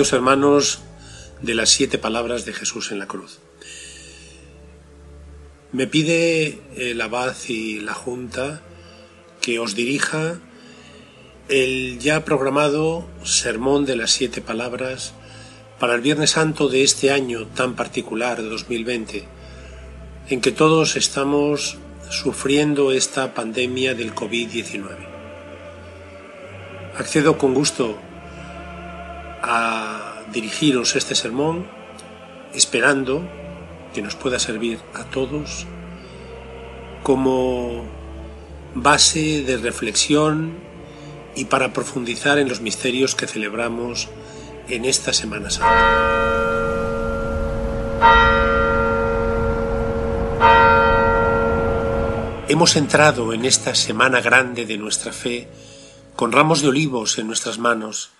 Hermanos 0.00 0.80
de 1.42 1.54
las 1.54 1.68
siete 1.68 1.98
palabras 1.98 2.46
de 2.46 2.54
Jesús 2.54 2.90
en 2.90 2.98
la 2.98 3.06
cruz. 3.06 3.38
Me 5.72 5.86
pide 5.86 6.58
el 6.74 6.98
abad 7.02 7.36
y 7.48 7.80
la 7.80 7.92
junta 7.92 8.62
que 9.42 9.58
os 9.58 9.74
dirija 9.74 10.38
el 11.50 11.98
ya 11.98 12.24
programado 12.24 13.06
sermón 13.24 13.84
de 13.84 13.96
las 13.96 14.10
siete 14.10 14.40
palabras 14.40 15.12
para 15.78 15.94
el 15.94 16.00
Viernes 16.00 16.30
Santo 16.30 16.68
de 16.68 16.82
este 16.82 17.10
año 17.10 17.46
tan 17.48 17.76
particular, 17.76 18.40
de 18.42 18.48
2020, 18.48 19.28
en 20.30 20.40
que 20.40 20.50
todos 20.50 20.96
estamos 20.96 21.76
sufriendo 22.08 22.90
esta 22.90 23.34
pandemia 23.34 23.94
del 23.94 24.14
COVID-19. 24.14 24.96
Accedo 26.96 27.36
con 27.36 27.52
gusto 27.52 27.98
a 29.42 30.22
dirigiros 30.32 30.96
este 30.96 31.14
sermón 31.14 31.66
esperando 32.54 33.22
que 33.94 34.02
nos 34.02 34.14
pueda 34.14 34.38
servir 34.38 34.78
a 34.94 35.04
todos 35.04 35.66
como 37.02 37.84
base 38.74 39.42
de 39.42 39.56
reflexión 39.56 40.54
y 41.34 41.46
para 41.46 41.72
profundizar 41.72 42.38
en 42.38 42.48
los 42.48 42.60
misterios 42.60 43.14
que 43.14 43.26
celebramos 43.26 44.08
en 44.68 44.84
esta 44.84 45.12
Semana 45.12 45.50
Santa. 45.50 46.20
Hemos 52.48 52.74
entrado 52.74 53.32
en 53.32 53.44
esta 53.44 53.74
semana 53.74 54.20
grande 54.20 54.66
de 54.66 54.76
nuestra 54.76 55.12
fe 55.12 55.48
con 56.16 56.32
ramos 56.32 56.62
de 56.62 56.68
olivos 56.68 57.18
en 57.18 57.28
nuestras 57.28 57.58
manos 57.58 58.10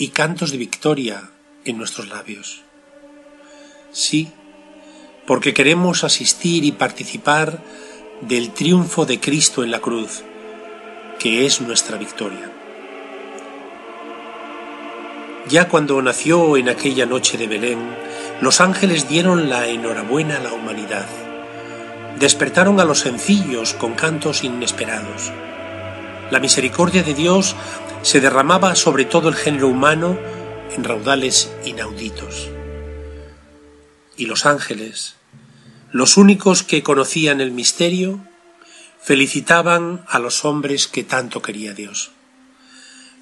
y 0.00 0.08
cantos 0.08 0.50
de 0.50 0.56
victoria 0.56 1.28
en 1.66 1.76
nuestros 1.76 2.08
labios. 2.08 2.62
Sí, 3.92 4.32
porque 5.26 5.52
queremos 5.52 6.04
asistir 6.04 6.64
y 6.64 6.72
participar 6.72 7.62
del 8.22 8.50
triunfo 8.50 9.04
de 9.04 9.20
Cristo 9.20 9.62
en 9.62 9.70
la 9.70 9.80
cruz, 9.80 10.22
que 11.18 11.44
es 11.44 11.60
nuestra 11.60 11.98
victoria. 11.98 12.50
Ya 15.50 15.68
cuando 15.68 16.00
nació 16.00 16.56
en 16.56 16.70
aquella 16.70 17.04
noche 17.04 17.36
de 17.36 17.46
Belén, 17.46 17.80
los 18.40 18.62
ángeles 18.62 19.06
dieron 19.06 19.50
la 19.50 19.66
enhorabuena 19.68 20.38
a 20.38 20.40
la 20.40 20.54
humanidad. 20.54 21.06
Despertaron 22.18 22.80
a 22.80 22.86
los 22.86 23.00
sencillos 23.00 23.74
con 23.74 23.92
cantos 23.92 24.44
inesperados. 24.44 25.30
La 26.30 26.38
misericordia 26.38 27.02
de 27.02 27.14
Dios 27.14 27.56
se 28.02 28.20
derramaba 28.20 28.76
sobre 28.76 29.04
todo 29.04 29.28
el 29.28 29.34
género 29.34 29.68
humano 29.68 30.18
en 30.76 30.84
raudales 30.84 31.50
inauditos. 31.64 32.48
Y 34.16 34.26
los 34.26 34.46
ángeles, 34.46 35.16
los 35.90 36.16
únicos 36.16 36.62
que 36.62 36.82
conocían 36.82 37.40
el 37.40 37.50
misterio, 37.50 38.20
felicitaban 39.02 40.04
a 40.08 40.18
los 40.18 40.44
hombres 40.44 40.86
que 40.86 41.02
tanto 41.02 41.42
quería 41.42 41.74
Dios. 41.74 42.12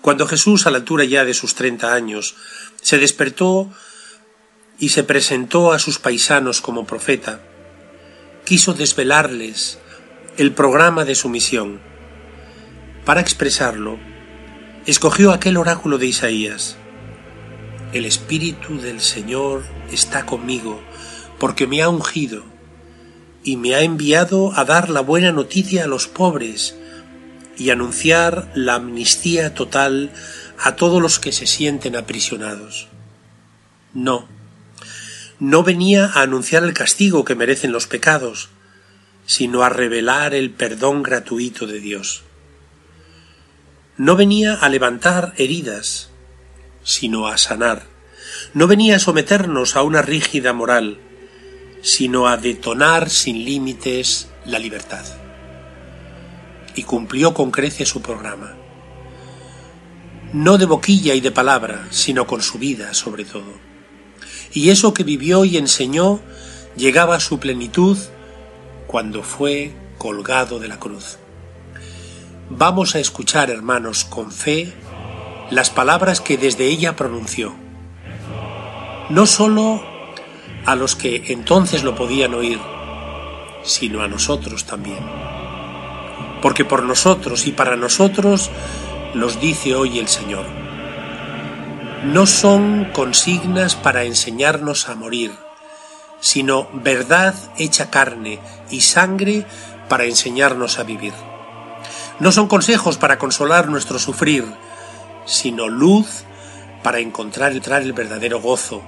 Cuando 0.03 0.27
Jesús, 0.27 0.67
a 0.67 0.71
la 0.71 0.79
altura 0.79 1.05
ya 1.05 1.25
de 1.25 1.35
sus 1.35 1.55
treinta 1.55 1.95
años, 1.95 2.37
se 2.83 2.99
despertó 2.99 3.73
y 4.79 4.91
se 4.91 5.03
presentó 5.03 5.73
a 5.73 5.79
sus 5.79 5.99
paisanos 5.99 6.61
como 6.61 6.87
profeta, 6.87 7.41
quiso 8.45 8.75
desvelarles 8.75 9.79
el 10.37 10.53
programa 10.53 11.05
de 11.05 11.15
su 11.15 11.29
misión. 11.29 11.88
Para 13.09 13.23
expresarlo, 13.23 13.99
escogió 14.85 15.33
aquel 15.33 15.57
oráculo 15.57 15.97
de 15.97 16.05
Isaías. 16.09 16.77
El 17.95 18.05
Espíritu 18.05 18.79
del 18.83 19.01
Señor 19.01 19.65
está 19.91 20.27
conmigo, 20.27 20.83
porque 21.39 21.67
me 21.67 21.81
ha 21.81 21.89
ungido 21.89 22.45
y 23.43 23.57
me 23.57 23.75
ha 23.75 23.81
enviado 23.81 24.53
a 24.55 24.67
dar 24.67 24.91
la 24.91 25.01
buena 25.01 25.33
noticia 25.33 25.85
a 25.85 25.87
los 25.87 26.07
pobres 26.07 26.77
y 27.57 27.71
anunciar 27.71 28.53
la 28.55 28.75
amnistía 28.75 29.55
total 29.55 30.13
a 30.63 30.77
todos 30.77 31.01
los 31.01 31.19
que 31.19 31.33
se 31.33 31.47
sienten 31.47 31.97
aprisionados. 31.97 32.89
No, 33.95 34.29
no 35.39 35.63
venía 35.63 36.11
a 36.13 36.21
anunciar 36.21 36.63
el 36.63 36.75
castigo 36.75 37.25
que 37.25 37.35
merecen 37.35 37.73
los 37.73 37.87
pecados, 37.87 38.51
sino 39.25 39.63
a 39.63 39.71
revelar 39.71 40.35
el 40.35 40.51
perdón 40.51 41.03
gratuito 41.03 41.67
de 41.67 41.81
Dios 41.81 42.28
no 43.99 44.15
venía 44.15 44.55
a 44.55 44.69
levantar 44.69 45.35
heridas, 45.39 46.11
sino 46.85 47.27
a 47.27 47.37
sanar. 47.37 47.83
No 48.55 48.69
venía 48.69 48.95
a 48.95 49.01
someternos 49.01 49.75
a 49.75 49.83
una 49.83 50.03
rígida 50.03 50.53
moral, 50.53 51.01
sino 51.83 52.29
a 52.29 52.37
detonar 52.37 53.11
sin 53.11 53.45
límites 53.45 54.29
la 54.47 54.61
libertad. 54.61 55.05
Y 56.77 56.85
cumplió 56.85 57.35
con 57.35 57.51
creces 57.51 57.89
su 57.89 58.01
programa. 58.01 58.55
No 60.33 60.59
de 60.59 60.67
boquilla 60.67 61.15
y 61.15 61.21
de 61.21 61.33
palabra, 61.33 61.89
sino 61.91 62.25
con 62.29 62.41
su 62.41 62.59
vida 62.59 62.95
sobre 62.95 63.25
todo. 63.25 63.53
Y 64.53 64.71
eso 64.71 64.95
que 64.95 65.03
vivió 65.03 65.45
y 65.45 65.57
enseñó 65.57 66.21
llegaba 66.77 67.17
a 67.17 67.21
su 67.21 67.41
plenitud 67.41 67.99
cuando 68.87 69.25
fue 69.25 69.75
colgado 69.99 70.61
de 70.61 70.69
la 70.69 70.79
cruz. 70.79 71.19
Vamos 72.51 72.95
a 72.95 72.99
escuchar, 72.99 73.51
hermanos, 73.51 74.07
con 74.07 74.33
fe 74.33 74.73
las 75.51 75.69
palabras 75.69 76.23
que 76.23 76.39
desde 76.39 76.65
ella 76.65 76.97
pronunció. 76.97 77.55
No 79.11 79.27
sólo 79.27 79.83
a 80.65 80.75
los 80.75 80.97
que 80.97 81.25
entonces 81.29 81.85
lo 81.85 81.95
podían 81.95 82.33
oír, 82.33 82.59
sino 83.65 84.03
a 84.03 84.09
nosotros 84.09 84.65
también. 84.65 84.99
Porque 86.41 86.65
por 86.65 86.85
nosotros 86.85 87.47
y 87.47 87.53
para 87.53 87.77
nosotros 87.77 88.51
los 89.13 89.43
dice 89.43 89.75
hoy 89.75 89.99
el 89.99 90.09
Señor. 90.09 90.47
No 92.05 92.25
son 92.25 92.87
consignas 92.95 93.77
para 93.77 94.05
enseñarnos 94.05 94.89
a 94.89 94.95
morir, 94.95 95.33
sino 96.21 96.67
verdad 96.73 97.35
hecha 97.59 97.91
carne 97.91 98.39
y 98.71 98.81
sangre 98.81 99.45
para 99.91 100.07
enseñarnos 100.07 100.79
a 100.79 100.85
vivir. 100.85 101.13
No 102.21 102.33
son 102.33 102.49
consejos 102.49 102.99
para 102.99 103.19
consolar 103.19 103.69
nuestro 103.69 103.99
sufrir, 103.99 104.45
sino 105.25 105.69
luz 105.69 106.25
para 106.83 106.99
encontrar 106.99 107.55
y 107.55 107.61
traer 107.61 107.85
el 107.85 107.93
verdadero 107.93 108.41
gozo 108.41 108.83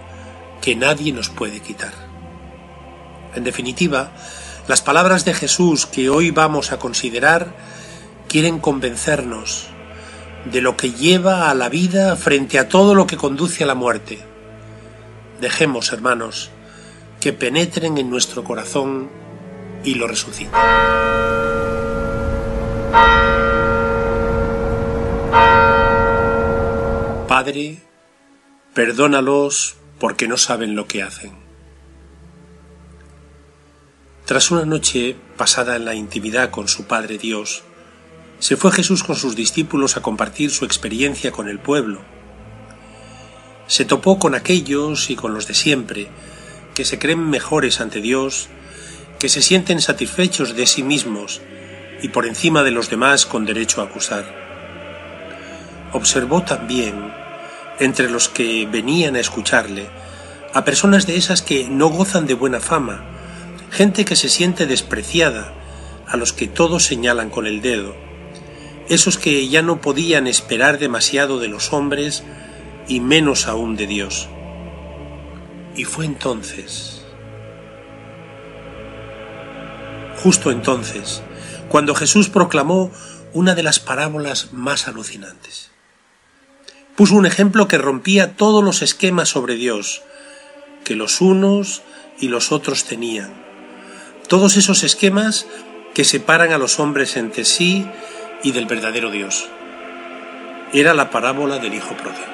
que 0.60 0.74
nadie 0.74 1.12
nos 1.12 1.28
puede 1.28 1.60
quitar. 1.60 1.92
En 3.34 3.44
definitiva, 3.44 4.10
las 4.66 4.82
palabras 4.82 5.24
de 5.24 5.34
Jesús 5.34 5.86
que 5.86 6.10
hoy 6.10 6.30
vamos 6.30 6.72
a 6.72 6.78
considerar 6.78 7.54
quieren 8.28 8.58
convencernos 8.58 9.68
de 10.44 10.60
lo 10.60 10.76
que 10.76 10.92
lleva 10.92 11.50
a 11.50 11.54
la 11.54 11.68
vida 11.68 12.16
frente 12.16 12.58
a 12.58 12.68
todo 12.68 12.94
lo 12.94 13.06
que 13.06 13.16
conduce 13.16 13.62
a 13.64 13.66
la 13.66 13.74
muerte. 13.74 14.18
Dejemos, 15.40 15.92
hermanos, 15.92 16.50
que 17.20 17.32
penetren 17.32 17.98
en 17.98 18.10
nuestro 18.10 18.42
corazón 18.44 19.10
y 19.84 19.94
lo 19.94 20.06
resuciten. 20.06 20.52
Padre, 27.28 27.78
perdónalos 28.74 29.76
porque 29.98 30.28
no 30.28 30.36
saben 30.36 30.74
lo 30.74 30.86
que 30.86 31.02
hacen. 31.02 31.32
Tras 34.26 34.50
una 34.50 34.64
noche 34.64 35.16
pasada 35.36 35.76
en 35.76 35.84
la 35.84 35.94
intimidad 35.94 36.50
con 36.50 36.68
su 36.68 36.84
Padre 36.84 37.18
Dios, 37.18 37.62
se 38.40 38.56
fue 38.56 38.72
Jesús 38.72 39.04
con 39.04 39.16
sus 39.16 39.36
discípulos 39.36 39.96
a 39.96 40.02
compartir 40.02 40.50
su 40.50 40.64
experiencia 40.64 41.32
con 41.32 41.48
el 41.48 41.58
pueblo. 41.58 42.02
Se 43.66 43.84
topó 43.84 44.18
con 44.18 44.34
aquellos 44.34 45.10
y 45.10 45.16
con 45.16 45.32
los 45.32 45.46
de 45.46 45.54
siempre, 45.54 46.08
que 46.74 46.84
se 46.84 46.98
creen 46.98 47.30
mejores 47.30 47.80
ante 47.80 48.00
Dios, 48.00 48.48
que 49.18 49.28
se 49.28 49.42
sienten 49.42 49.80
satisfechos 49.80 50.56
de 50.56 50.66
sí 50.66 50.82
mismos 50.82 51.40
y 52.02 52.08
por 52.08 52.26
encima 52.26 52.62
de 52.62 52.70
los 52.70 52.90
demás 52.90 53.26
con 53.26 53.44
derecho 53.44 53.80
a 53.80 53.84
acusar. 53.84 54.24
Observó 55.92 56.42
también, 56.42 57.12
entre 57.78 58.10
los 58.10 58.28
que 58.28 58.66
venían 58.70 59.16
a 59.16 59.20
escucharle, 59.20 59.88
a 60.52 60.64
personas 60.64 61.06
de 61.06 61.16
esas 61.16 61.42
que 61.42 61.68
no 61.68 61.88
gozan 61.88 62.26
de 62.26 62.34
buena 62.34 62.60
fama, 62.60 63.04
gente 63.70 64.04
que 64.04 64.16
se 64.16 64.28
siente 64.28 64.66
despreciada, 64.66 65.52
a 66.06 66.16
los 66.16 66.32
que 66.32 66.48
todos 66.48 66.84
señalan 66.84 67.30
con 67.30 67.46
el 67.46 67.60
dedo, 67.60 67.94
esos 68.88 69.16
que 69.16 69.48
ya 69.48 69.62
no 69.62 69.80
podían 69.80 70.26
esperar 70.26 70.78
demasiado 70.78 71.38
de 71.38 71.46
los 71.46 71.72
hombres 71.72 72.24
y 72.88 72.98
menos 72.98 73.46
aún 73.46 73.76
de 73.76 73.86
Dios. 73.86 74.28
Y 75.76 75.84
fue 75.84 76.04
entonces, 76.04 77.04
justo 80.16 80.50
entonces, 80.50 81.22
cuando 81.70 81.94
Jesús 81.94 82.28
proclamó 82.28 82.90
una 83.32 83.54
de 83.54 83.62
las 83.62 83.78
parábolas 83.78 84.52
más 84.52 84.88
alucinantes. 84.88 85.70
Puso 86.96 87.14
un 87.14 87.26
ejemplo 87.26 87.68
que 87.68 87.78
rompía 87.78 88.34
todos 88.34 88.64
los 88.64 88.82
esquemas 88.82 89.28
sobre 89.28 89.54
Dios, 89.54 90.02
que 90.82 90.96
los 90.96 91.20
unos 91.20 91.82
y 92.18 92.26
los 92.26 92.50
otros 92.50 92.86
tenían. 92.86 93.32
Todos 94.26 94.56
esos 94.56 94.82
esquemas 94.82 95.46
que 95.94 96.04
separan 96.04 96.52
a 96.52 96.58
los 96.58 96.80
hombres 96.80 97.16
entre 97.16 97.44
sí 97.44 97.86
y 98.42 98.50
del 98.50 98.66
verdadero 98.66 99.12
Dios. 99.12 99.48
Era 100.72 100.92
la 100.92 101.10
parábola 101.10 101.58
del 101.58 101.74
Hijo 101.74 101.96
pródigo. 101.96 102.26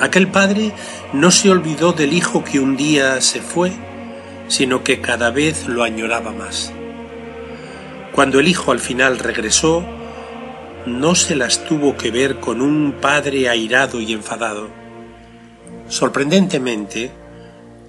Aquel 0.00 0.28
padre 0.28 0.72
no 1.12 1.32
se 1.32 1.50
olvidó 1.50 1.92
del 1.92 2.12
hijo 2.12 2.44
que 2.44 2.60
un 2.60 2.76
día 2.76 3.20
se 3.20 3.40
fue, 3.40 3.72
sino 4.46 4.84
que 4.84 5.00
cada 5.00 5.30
vez 5.30 5.66
lo 5.66 5.82
añoraba 5.82 6.30
más. 6.30 6.72
Cuando 8.14 8.38
el 8.38 8.46
hijo 8.46 8.70
al 8.70 8.78
final 8.78 9.18
regresó, 9.18 9.84
no 10.86 11.16
se 11.16 11.34
las 11.34 11.64
tuvo 11.64 11.96
que 11.96 12.12
ver 12.12 12.38
con 12.38 12.62
un 12.62 12.92
padre 13.00 13.48
airado 13.48 14.00
y 14.00 14.12
enfadado. 14.12 14.70
Sorprendentemente, 15.88 17.10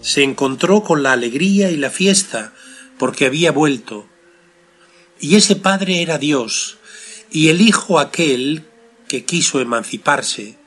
se 0.01 0.23
encontró 0.23 0.81
con 0.81 1.03
la 1.03 1.11
alegría 1.11 1.69
y 1.69 1.77
la 1.77 1.91
fiesta 1.91 2.53
porque 2.97 3.27
había 3.27 3.51
vuelto. 3.51 4.07
Y 5.19 5.35
ese 5.35 5.55
padre 5.55 6.01
era 6.01 6.17
Dios, 6.17 6.79
y 7.29 7.49
el 7.49 7.61
hijo 7.61 7.99
aquel 7.99 8.65
que 9.07 9.25
quiso 9.25 9.61
emanciparse, 9.61 10.57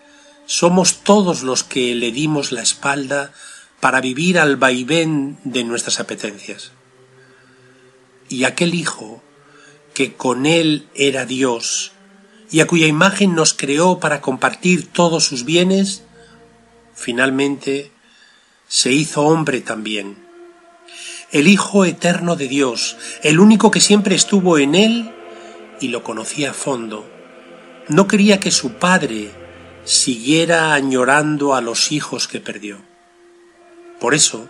somos 0.46 1.02
todos 1.02 1.42
los 1.42 1.64
que 1.64 1.96
le 1.96 2.12
dimos 2.12 2.52
la 2.52 2.62
espalda 2.62 3.32
para 3.80 4.00
vivir 4.00 4.38
al 4.38 4.56
vaivén 4.56 5.40
de 5.42 5.64
nuestras 5.64 5.98
apetencias. 5.98 6.70
Y 8.28 8.44
aquel 8.44 8.74
hijo, 8.74 9.20
que 9.98 10.14
con 10.14 10.46
él 10.46 10.86
era 10.94 11.26
Dios, 11.26 11.90
y 12.52 12.60
a 12.60 12.68
cuya 12.68 12.86
imagen 12.86 13.34
nos 13.34 13.52
creó 13.52 13.98
para 13.98 14.20
compartir 14.20 14.86
todos 14.86 15.24
sus 15.24 15.44
bienes, 15.44 16.04
finalmente 16.94 17.90
se 18.68 18.92
hizo 18.92 19.22
hombre 19.22 19.60
también. 19.60 20.16
El 21.32 21.48
Hijo 21.48 21.84
eterno 21.84 22.36
de 22.36 22.46
Dios, 22.46 22.96
el 23.24 23.40
único 23.40 23.72
que 23.72 23.80
siempre 23.80 24.14
estuvo 24.14 24.58
en 24.58 24.76
él 24.76 25.10
y 25.80 25.88
lo 25.88 26.04
conocía 26.04 26.52
a 26.52 26.54
fondo, 26.54 27.04
no 27.88 28.06
quería 28.06 28.38
que 28.38 28.52
su 28.52 28.74
Padre 28.74 29.32
siguiera 29.82 30.74
añorando 30.74 31.56
a 31.56 31.60
los 31.60 31.90
hijos 31.90 32.28
que 32.28 32.38
perdió. 32.38 32.78
Por 33.98 34.14
eso, 34.14 34.48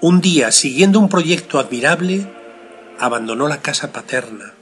un 0.00 0.20
día, 0.20 0.50
siguiendo 0.50 0.98
un 0.98 1.08
proyecto 1.08 1.60
admirable, 1.60 2.26
abandonó 2.98 3.46
la 3.46 3.62
casa 3.62 3.92
paterna 3.92 4.55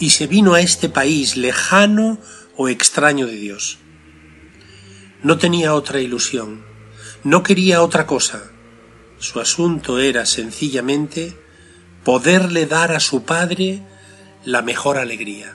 y 0.00 0.10
se 0.10 0.26
vino 0.26 0.54
a 0.54 0.60
este 0.60 0.88
país 0.88 1.36
lejano 1.36 2.18
o 2.56 2.68
extraño 2.68 3.26
de 3.26 3.36
Dios. 3.36 3.78
No 5.22 5.38
tenía 5.38 5.74
otra 5.74 6.00
ilusión, 6.00 6.64
no 7.22 7.44
quería 7.44 7.82
otra 7.82 8.06
cosa. 8.06 8.50
Su 9.18 9.38
asunto 9.38 10.00
era 10.00 10.24
sencillamente 10.24 11.38
poderle 12.02 12.64
dar 12.64 12.92
a 12.92 13.00
su 13.00 13.24
padre 13.24 13.82
la 14.42 14.62
mejor 14.62 14.96
alegría, 14.96 15.54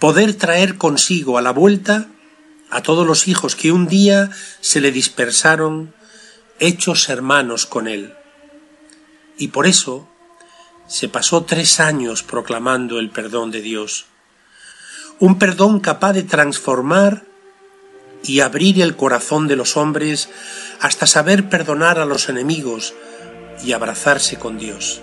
poder 0.00 0.34
traer 0.34 0.76
consigo 0.76 1.38
a 1.38 1.42
la 1.42 1.52
vuelta 1.52 2.08
a 2.68 2.82
todos 2.82 3.06
los 3.06 3.28
hijos 3.28 3.54
que 3.54 3.70
un 3.70 3.86
día 3.86 4.30
se 4.60 4.80
le 4.80 4.90
dispersaron, 4.90 5.94
hechos 6.58 7.08
hermanos 7.08 7.64
con 7.64 7.86
él. 7.86 8.12
Y 9.38 9.48
por 9.48 9.68
eso 9.68 10.08
se 10.86 11.08
pasó 11.08 11.44
tres 11.44 11.80
años 11.80 12.22
proclamando 12.22 12.98
el 12.98 13.10
perdón 13.10 13.50
de 13.50 13.60
Dios, 13.60 14.06
un 15.18 15.38
perdón 15.38 15.80
capaz 15.80 16.12
de 16.12 16.22
transformar 16.22 17.24
y 18.22 18.40
abrir 18.40 18.80
el 18.80 18.96
corazón 18.96 19.48
de 19.48 19.56
los 19.56 19.76
hombres 19.76 20.28
hasta 20.80 21.06
saber 21.06 21.48
perdonar 21.48 21.98
a 21.98 22.06
los 22.06 22.28
enemigos 22.28 22.94
y 23.64 23.72
abrazarse 23.72 24.38
con 24.38 24.58
Dios. 24.58 25.00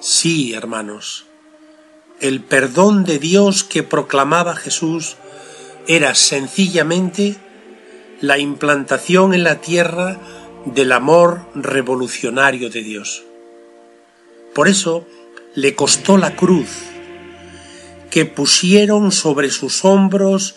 Sí, 0.00 0.54
hermanos, 0.54 1.26
el 2.20 2.42
perdón 2.42 3.04
de 3.04 3.18
Dios 3.18 3.64
que 3.64 3.82
proclamaba 3.82 4.56
Jesús 4.56 5.16
era 5.86 6.14
sencillamente 6.14 7.36
la 8.20 8.38
implantación 8.38 9.34
en 9.34 9.44
la 9.44 9.60
tierra 9.60 10.18
del 10.66 10.92
amor 10.92 11.46
revolucionario 11.54 12.68
de 12.70 12.82
Dios. 12.82 13.24
Por 14.54 14.68
eso 14.68 15.06
le 15.54 15.74
costó 15.74 16.16
la 16.16 16.36
cruz, 16.36 16.68
que 18.10 18.24
pusieron 18.24 19.12
sobre 19.12 19.50
sus 19.50 19.84
hombros 19.84 20.56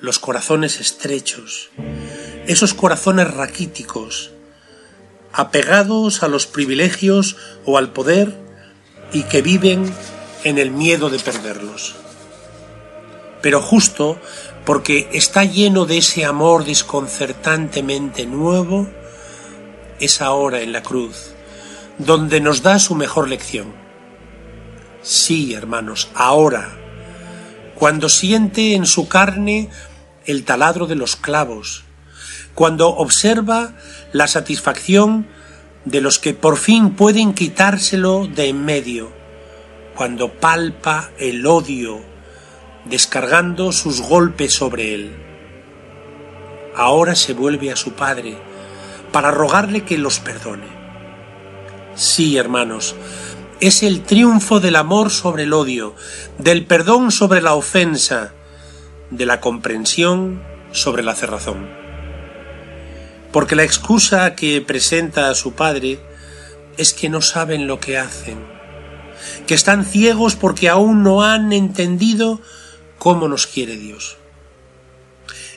los 0.00 0.18
corazones 0.18 0.80
estrechos, 0.80 1.70
esos 2.46 2.74
corazones 2.74 3.32
raquíticos, 3.32 4.32
apegados 5.32 6.22
a 6.22 6.28
los 6.28 6.46
privilegios 6.46 7.36
o 7.64 7.76
al 7.76 7.92
poder 7.92 8.34
y 9.12 9.24
que 9.24 9.42
viven 9.42 9.92
en 10.44 10.58
el 10.58 10.70
miedo 10.70 11.10
de 11.10 11.18
perderlos. 11.18 11.94
Pero 13.42 13.60
justo 13.60 14.18
porque 14.64 15.08
está 15.12 15.44
lleno 15.44 15.84
de 15.86 15.98
ese 15.98 16.24
amor 16.24 16.64
desconcertantemente 16.64 18.26
nuevo, 18.26 18.88
es 20.00 20.20
ahora 20.20 20.62
en 20.62 20.72
la 20.72 20.82
cruz, 20.82 21.35
donde 21.98 22.40
nos 22.40 22.62
da 22.62 22.78
su 22.78 22.94
mejor 22.94 23.28
lección. 23.28 23.72
Sí, 25.02 25.54
hermanos, 25.54 26.10
ahora, 26.14 26.76
cuando 27.74 28.08
siente 28.08 28.74
en 28.74 28.86
su 28.86 29.08
carne 29.08 29.70
el 30.24 30.44
taladro 30.44 30.86
de 30.86 30.96
los 30.96 31.16
clavos, 31.16 31.84
cuando 32.54 32.88
observa 32.88 33.74
la 34.12 34.26
satisfacción 34.26 35.28
de 35.84 36.00
los 36.00 36.18
que 36.18 36.34
por 36.34 36.56
fin 36.56 36.90
pueden 36.94 37.34
quitárselo 37.34 38.26
de 38.26 38.48
en 38.48 38.64
medio, 38.64 39.12
cuando 39.94 40.32
palpa 40.32 41.10
el 41.18 41.46
odio 41.46 42.00
descargando 42.84 43.72
sus 43.72 44.00
golpes 44.00 44.52
sobre 44.52 44.94
él. 44.94 45.16
Ahora 46.74 47.14
se 47.14 47.32
vuelve 47.32 47.70
a 47.70 47.76
su 47.76 47.92
padre 47.92 48.36
para 49.12 49.30
rogarle 49.30 49.84
que 49.84 49.98
los 49.98 50.18
perdone. 50.18 50.75
Sí, 51.96 52.36
hermanos, 52.36 52.94
es 53.58 53.82
el 53.82 54.02
triunfo 54.02 54.60
del 54.60 54.76
amor 54.76 55.10
sobre 55.10 55.44
el 55.44 55.54
odio, 55.54 55.94
del 56.36 56.66
perdón 56.66 57.10
sobre 57.10 57.40
la 57.40 57.54
ofensa, 57.54 58.34
de 59.10 59.24
la 59.24 59.40
comprensión 59.40 60.42
sobre 60.72 61.02
la 61.02 61.14
cerrazón. 61.14 61.70
Porque 63.32 63.56
la 63.56 63.64
excusa 63.64 64.34
que 64.34 64.60
presenta 64.60 65.30
a 65.30 65.34
su 65.34 65.54
padre 65.54 65.98
es 66.76 66.92
que 66.92 67.08
no 67.08 67.22
saben 67.22 67.66
lo 67.66 67.80
que 67.80 67.96
hacen, 67.96 68.44
que 69.46 69.54
están 69.54 69.86
ciegos 69.86 70.36
porque 70.36 70.68
aún 70.68 71.02
no 71.02 71.24
han 71.24 71.54
entendido 71.54 72.42
cómo 72.98 73.26
nos 73.26 73.46
quiere 73.46 73.78
Dios. 73.78 74.18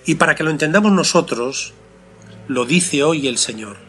Y 0.06 0.16
para 0.16 0.36
que 0.36 0.46
lo 0.46 0.52
entendamos 0.52 0.94
nosotros, 0.94 1.74
lo 2.48 2.64
dice 2.64 3.04
hoy 3.04 3.28
el 3.28 3.38
Señor. 3.38 3.89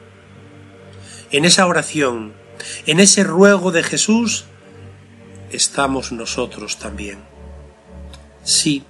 En 1.33 1.45
esa 1.45 1.67
oración, 1.67 2.33
en 2.87 3.01
ese 3.01 3.25
ruego 3.25 3.71
de 3.71 3.83
Jesús, 3.83 4.47
estamos 5.51 6.13
nosotros 6.13 6.79
también. 6.79 7.21
Sí, 8.43 8.85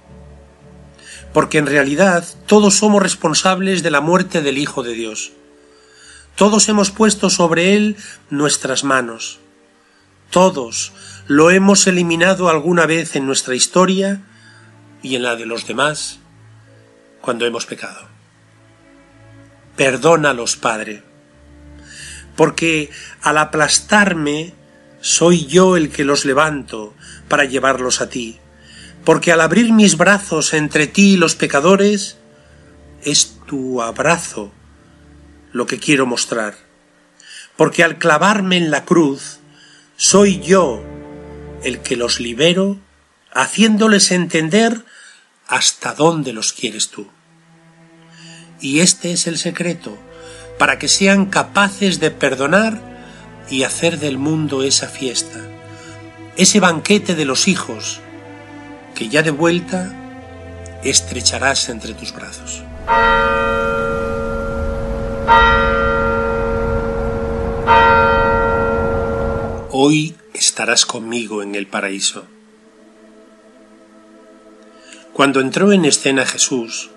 porque 1.33 1.59
en 1.59 1.67
realidad 1.67 2.25
todos 2.47 2.75
somos 2.75 3.01
responsables 3.01 3.83
de 3.83 3.91
la 3.91 4.01
muerte 4.01 4.41
del 4.41 4.57
Hijo 4.57 4.83
de 4.83 4.93
Dios. 4.93 5.31
Todos 6.35 6.67
hemos 6.69 6.91
puesto 6.91 7.29
sobre 7.29 7.75
Él 7.75 7.97
nuestras 8.29 8.83
manos. 8.83 9.39
Todos 10.29 10.93
lo 11.27 11.51
hemos 11.51 11.87
eliminado 11.87 12.49
alguna 12.49 12.85
vez 12.85 13.15
en 13.15 13.25
nuestra 13.25 13.55
historia 13.55 14.21
y 15.03 15.15
en 15.15 15.23
la 15.23 15.35
de 15.35 15.45
los 15.45 15.67
demás 15.67 16.19
cuando 17.21 17.45
hemos 17.45 17.65
pecado. 17.65 18.07
Perdónalos, 19.75 20.55
Padre, 20.55 21.03
porque 22.41 22.89
al 23.21 23.37
aplastarme 23.37 24.55
soy 24.99 25.45
yo 25.45 25.77
el 25.77 25.91
que 25.91 26.03
los 26.03 26.25
levanto 26.25 26.95
para 27.27 27.45
llevarlos 27.45 28.01
a 28.01 28.09
ti, 28.09 28.39
porque 29.05 29.31
al 29.31 29.41
abrir 29.41 29.71
mis 29.71 29.95
brazos 29.95 30.55
entre 30.55 30.87
ti 30.87 31.11
y 31.11 31.17
los 31.17 31.35
pecadores, 31.35 32.17
es 33.03 33.37
tu 33.45 33.83
abrazo 33.83 34.51
lo 35.51 35.67
que 35.67 35.77
quiero 35.77 36.07
mostrar, 36.07 36.55
porque 37.57 37.83
al 37.83 37.99
clavarme 37.99 38.57
en 38.57 38.71
la 38.71 38.85
cruz, 38.85 39.37
soy 39.95 40.39
yo 40.39 40.83
el 41.63 41.81
que 41.81 41.95
los 41.95 42.19
libero, 42.19 42.79
haciéndoles 43.31 44.09
entender 44.09 44.83
hasta 45.45 45.93
dónde 45.93 46.33
los 46.33 46.53
quieres 46.53 46.89
tú. 46.89 47.07
Y 48.59 48.79
este 48.79 49.11
es 49.11 49.27
el 49.27 49.37
secreto, 49.37 49.95
para 50.57 50.77
que 50.79 50.87
sean 50.87 51.25
capaces 51.25 51.99
de 51.99 52.11
perdonar 52.11 52.79
y 53.49 53.63
hacer 53.63 53.99
del 53.99 54.17
mundo 54.17 54.63
esa 54.63 54.87
fiesta, 54.87 55.39
ese 56.37 56.59
banquete 56.59 57.15
de 57.15 57.25
los 57.25 57.47
hijos, 57.47 57.99
que 58.95 59.09
ya 59.09 59.23
de 59.23 59.31
vuelta 59.31 59.93
estrecharás 60.83 61.69
entre 61.69 61.93
tus 61.93 62.13
brazos. 62.13 62.63
Hoy 69.73 70.15
estarás 70.33 70.85
conmigo 70.85 71.43
en 71.43 71.55
el 71.55 71.67
paraíso. 71.67 72.25
Cuando 75.13 75.41
entró 75.41 75.71
en 75.71 75.85
escena 75.85 76.25
Jesús 76.25 76.89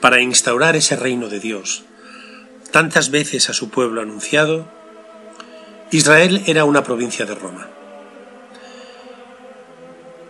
para 0.00 0.20
instaurar 0.20 0.76
ese 0.76 0.96
reino 0.96 1.28
de 1.28 1.40
Dios, 1.40 1.85
tantas 2.70 3.10
veces 3.10 3.48
a 3.50 3.54
su 3.54 3.70
pueblo 3.70 4.00
anunciado, 4.00 4.66
Israel 5.90 6.42
era 6.46 6.64
una 6.64 6.82
provincia 6.82 7.26
de 7.26 7.34
Roma. 7.34 7.68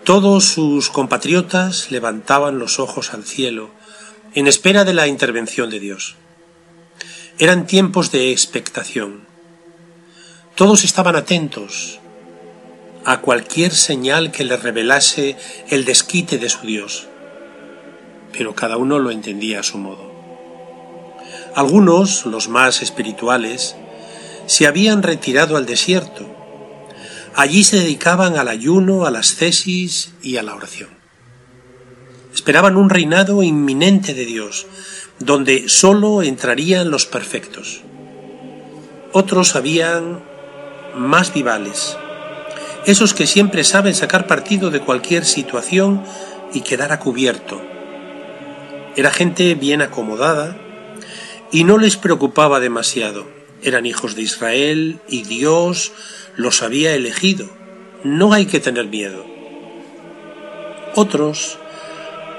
Todos 0.04 0.44
sus 0.44 0.90
compatriotas 0.90 1.90
levantaban 1.90 2.58
los 2.58 2.78
ojos 2.78 3.12
al 3.12 3.24
cielo 3.24 3.70
en 4.34 4.46
espera 4.46 4.84
de 4.84 4.94
la 4.94 5.08
intervención 5.08 5.70
de 5.70 5.80
Dios. 5.80 6.14
Eran 7.38 7.66
tiempos 7.66 8.12
de 8.12 8.30
expectación. 8.30 9.26
Todos 10.54 10.84
estaban 10.84 11.16
atentos 11.16 11.98
a 13.04 13.20
cualquier 13.20 13.72
señal 13.72 14.32
que 14.32 14.44
les 14.44 14.62
revelase 14.62 15.36
el 15.70 15.84
desquite 15.84 16.38
de 16.38 16.48
su 16.48 16.66
Dios, 16.66 17.08
pero 18.32 18.54
cada 18.54 18.76
uno 18.76 18.98
lo 18.98 19.10
entendía 19.10 19.60
a 19.60 19.62
su 19.62 19.78
modo. 19.78 20.15
Algunos, 21.56 22.24
los 22.24 22.48
más 22.48 22.82
espirituales, 22.82 23.74
se 24.46 24.68
habían 24.68 25.02
retirado 25.02 25.56
al 25.56 25.66
desierto 25.66 26.36
Allí 27.36 27.64
se 27.64 27.76
dedicaban 27.76 28.38
al 28.38 28.48
ayuno, 28.48 29.04
a 29.04 29.10
las 29.10 29.34
cesis 29.34 30.14
y 30.22 30.38
a 30.38 30.42
la 30.42 30.54
oración. 30.54 30.88
Esperaban 32.34 32.78
un 32.78 32.88
reinado 32.88 33.42
inminente 33.42 34.14
de 34.14 34.24
Dios, 34.24 34.66
donde 35.18 35.68
sólo 35.68 36.22
entrarían 36.22 36.90
los 36.90 37.04
perfectos. 37.04 37.82
Otros 39.12 39.54
habían 39.54 40.22
más 40.96 41.34
vivales, 41.34 41.98
esos 42.86 43.12
que 43.12 43.26
siempre 43.26 43.64
saben 43.64 43.94
sacar 43.94 44.26
partido 44.26 44.70
de 44.70 44.80
cualquier 44.80 45.26
situación 45.26 46.04
y 46.54 46.62
quedar 46.62 46.90
a 46.90 47.00
cubierto. 47.00 47.60
Era 48.96 49.10
gente 49.10 49.54
bien 49.54 49.82
acomodada 49.82 50.56
y 51.52 51.64
no 51.64 51.78
les 51.78 51.96
preocupaba 51.96 52.60
demasiado. 52.60 53.26
Eran 53.62 53.86
hijos 53.86 54.14
de 54.14 54.22
Israel 54.22 55.00
y 55.08 55.22
Dios 55.22 55.92
los 56.36 56.62
había 56.62 56.94
elegido. 56.94 57.48
No 58.04 58.32
hay 58.32 58.46
que 58.46 58.60
tener 58.60 58.86
miedo. 58.86 59.24
Otros 60.94 61.58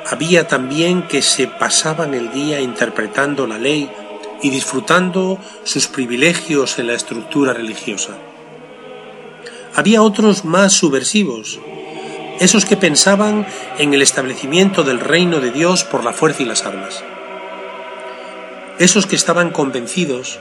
había 0.10 0.48
también 0.48 1.08
que 1.08 1.22
se 1.22 1.48
pasaban 1.48 2.14
el 2.14 2.32
día 2.32 2.62
interpretando 2.62 3.46
la 3.46 3.58
ley 3.58 3.90
y 4.42 4.50
disfrutando 4.50 5.40
sus 5.64 5.88
privilegios 5.88 6.80
en 6.80 6.88
la 6.88 6.94
estructura 6.94 7.54
religiosa. 7.54 8.18
Había 9.76 10.02
otros 10.02 10.46
más 10.46 10.74
subversivos, 10.74 11.60
esos 12.40 12.66
que 12.66 12.78
pensaban 12.78 13.48
en 13.78 13.94
el 13.94 14.02
establecimiento 14.02 14.84
del 14.84 15.00
reino 15.00 15.40
de 15.40 15.52
Dios 15.52 15.84
por 15.84 16.04
la 16.04 16.14
fuerza 16.14 16.44
y 16.44 16.46
las 16.46 16.64
armas. 16.66 17.04
Esos 18.80 19.08
que 19.08 19.16
estaban 19.16 19.52
convencidos 19.52 20.40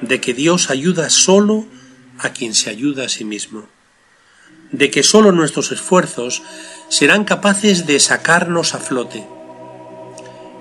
de 0.00 0.20
que 0.20 0.34
Dios 0.34 0.70
ayuda 0.70 1.10
solo 1.10 1.64
a 2.18 2.30
quien 2.30 2.54
se 2.54 2.70
ayuda 2.70 3.06
a 3.06 3.08
sí 3.08 3.24
mismo, 3.24 3.66
de 4.70 4.90
que 4.90 5.02
sólo 5.02 5.32
nuestros 5.32 5.72
esfuerzos 5.72 6.42
serán 6.88 7.24
capaces 7.24 7.86
de 7.86 7.98
sacarnos 7.98 8.74
a 8.74 8.78
flote. 8.78 9.26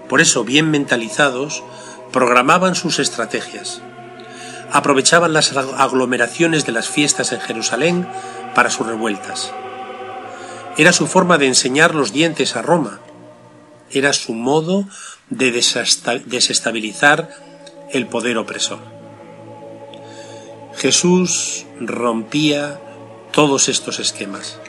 Por 0.09 0.21
eso, 0.21 0.43
bien 0.43 0.71
mentalizados, 0.71 1.63
programaban 2.11 2.75
sus 2.75 2.99
estrategias. 2.99 3.81
Aprovechaban 4.71 5.33
las 5.33 5.55
aglomeraciones 5.55 6.65
de 6.65 6.71
las 6.71 6.89
fiestas 6.89 7.31
en 7.31 7.39
Jerusalén 7.39 8.07
para 8.55 8.69
sus 8.69 8.87
revueltas. 8.87 9.51
Era 10.77 10.91
su 10.91 11.07
forma 11.07 11.37
de 11.37 11.47
enseñar 11.47 11.93
los 11.93 12.11
dientes 12.11 12.55
a 12.55 12.61
Roma. 12.61 12.99
Era 13.91 14.11
su 14.13 14.33
modo 14.33 14.85
de 15.29 15.51
desestabilizar 15.51 17.29
el 17.91 18.07
poder 18.07 18.37
opresor. 18.37 18.79
Jesús 20.75 21.65
rompía 21.79 22.79
todos 23.31 23.69
estos 23.69 23.99
esquemas. 23.99 24.59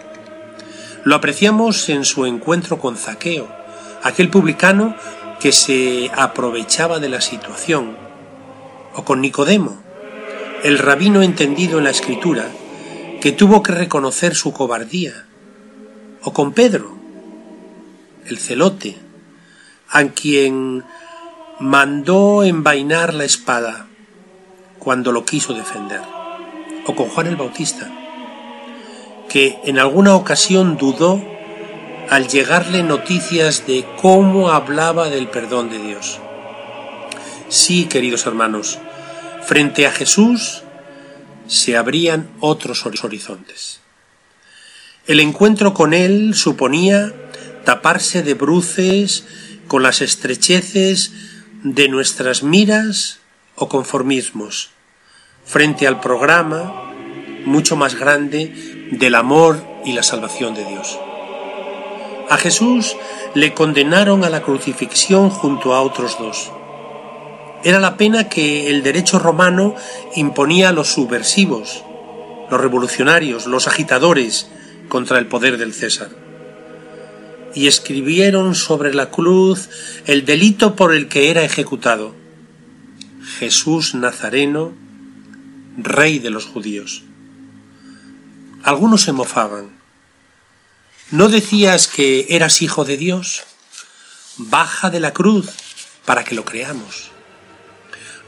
Lo 1.05 1.15
apreciamos 1.15 1.89
en 1.89 2.05
su 2.05 2.27
encuentro 2.27 2.79
con 2.79 2.97
Zaqueo, 2.97 3.49
aquel 4.03 4.31
publicano 4.31 4.97
que 5.41 5.53
se 5.53 6.11
aprovechaba 6.17 6.99
de 6.99 7.09
la 7.09 7.21
situación, 7.21 7.97
o 8.95 9.05
con 9.05 9.21
Nicodemo, 9.21 9.83
el 10.65 10.79
rabino 10.79 11.23
entendido 11.23 11.79
en 11.79 11.85
la 11.85 11.91
escritura, 11.91 12.49
que 13.21 13.33
tuvo 13.33 13.63
que 13.63 13.73
reconocer 13.73 14.35
su 14.35 14.53
cobardía, 14.53 15.27
o 16.23 16.33
con 16.33 16.53
Pedro, 16.53 16.97
el 18.27 18.39
celote, 18.39 18.97
a 19.89 20.05
quien 20.09 20.85
mandó 21.59 22.45
envainar 22.45 23.15
la 23.15 23.25
espada 23.25 23.87
cuando 24.79 25.13
lo 25.13 25.25
quiso 25.25 25.55
defender. 25.55 26.01
O 26.87 26.95
con 26.95 27.09
Juan 27.09 27.27
el 27.27 27.37
Bautista, 27.37 27.91
que 29.29 29.59
en 29.65 29.79
alguna 29.79 30.15
ocasión 30.15 30.77
dudó 30.77 31.21
al 32.09 32.29
llegarle 32.29 32.83
noticias 32.83 33.67
de 33.67 33.85
cómo 34.01 34.51
hablaba 34.51 35.09
del 35.09 35.29
perdón 35.29 35.71
de 35.71 35.79
Dios. 35.79 36.21
Sí, 37.49 37.87
queridos 37.87 38.27
hermanos, 38.27 38.79
frente 39.45 39.87
a 39.87 39.93
Jesús 39.93 40.63
se 41.49 41.77
abrían 41.77 42.29
otros 42.41 42.87
horizontes. 42.87 43.81
El 45.07 45.21
encuentro 45.21 45.73
con 45.75 45.95
Él 45.95 46.35
suponía 46.35 47.13
taparse 47.65 48.23
de 48.23 48.35
bruces 48.35 49.25
con 49.69 49.83
las 49.83 50.01
estrecheces 50.01 51.13
de 51.63 51.89
nuestras 51.89 52.43
miras 52.43 53.19
o 53.57 53.69
conformismos, 53.69 54.71
frente 55.45 55.87
al 55.87 56.01
programa 56.01 56.93
mucho 57.45 57.77
más 57.77 57.95
grande 57.95 58.89
del 58.91 59.15
amor 59.15 59.63
y 59.85 59.93
la 59.93 60.03
salvación 60.03 60.55
de 60.55 60.65
Dios. 60.65 60.99
A 62.29 62.37
Jesús 62.37 62.97
le 63.35 63.55
condenaron 63.55 64.25
a 64.25 64.31
la 64.31 64.43
crucifixión 64.43 65.31
junto 65.31 65.75
a 65.75 65.81
otros 65.81 66.19
dos. 66.19 66.51
Era 67.63 67.79
la 67.79 67.97
pena 67.97 68.29
que 68.29 68.69
el 68.69 68.83
derecho 68.83 69.19
romano 69.19 69.75
imponía 70.15 70.71
a 70.71 70.73
los 70.73 70.89
subversivos, 70.89 71.85
los 72.51 72.61
revolucionarios, 72.61 73.47
los 73.47 73.69
agitadores 73.69 74.49
contra 74.89 75.19
el 75.19 75.27
poder 75.27 75.57
del 75.57 75.73
César. 75.73 76.26
Y 77.57 77.67
escribieron 77.67 78.55
sobre 78.55 78.95
la 78.95 79.11
cruz 79.11 79.69
el 80.07 80.25
delito 80.25 80.77
por 80.77 80.95
el 80.95 81.09
que 81.09 81.31
era 81.31 81.43
ejecutado. 81.43 82.15
Jesús 83.39 83.97
Nazareno, 83.97 84.73
rey 85.77 86.21
de 86.21 86.31
los 86.31 86.47
judíos. 86.47 87.03
Algunos 88.63 89.03
se 89.03 89.13
mofaban. 89.13 89.71
¿No 91.11 91.29
decías 91.29 91.89
que 91.89 92.27
eras 92.31 92.63
hijo 92.63 92.85
de 92.85 92.97
Dios? 92.97 93.43
Baja 94.37 94.91
de 94.91 95.01
la 95.01 95.13
cruz 95.13 95.49
para 96.05 96.25
que 96.25 96.35
lo 96.35 96.45
creamos. 96.45 97.11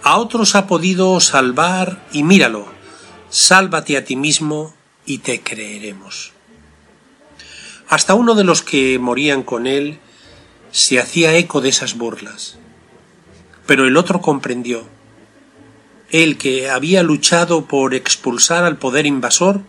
A 0.02 0.16
otros 0.16 0.54
ha 0.54 0.66
podido 0.66 1.20
salvar 1.20 2.06
y 2.12 2.22
míralo, 2.22 2.66
sálvate 3.30 3.96
a 3.96 4.04
ti 4.04 4.16
mismo 4.16 4.74
y 5.04 5.18
te 5.18 5.42
creeremos. 5.42 6.32
Hasta 7.88 8.14
uno 8.14 8.34
de 8.34 8.44
los 8.44 8.62
que 8.62 8.98
morían 8.98 9.42
con 9.42 9.66
él 9.66 9.98
se 10.70 10.98
hacía 10.98 11.36
eco 11.36 11.60
de 11.60 11.70
esas 11.70 11.96
burlas. 11.96 12.58
Pero 13.66 13.86
el 13.86 13.96
otro 13.96 14.20
comprendió 14.20 14.84
él 16.10 16.38
que 16.38 16.70
había 16.70 17.02
luchado 17.02 17.66
por 17.66 17.94
expulsar 17.94 18.64
al 18.64 18.78
poder 18.78 19.06
invasor, 19.06 19.60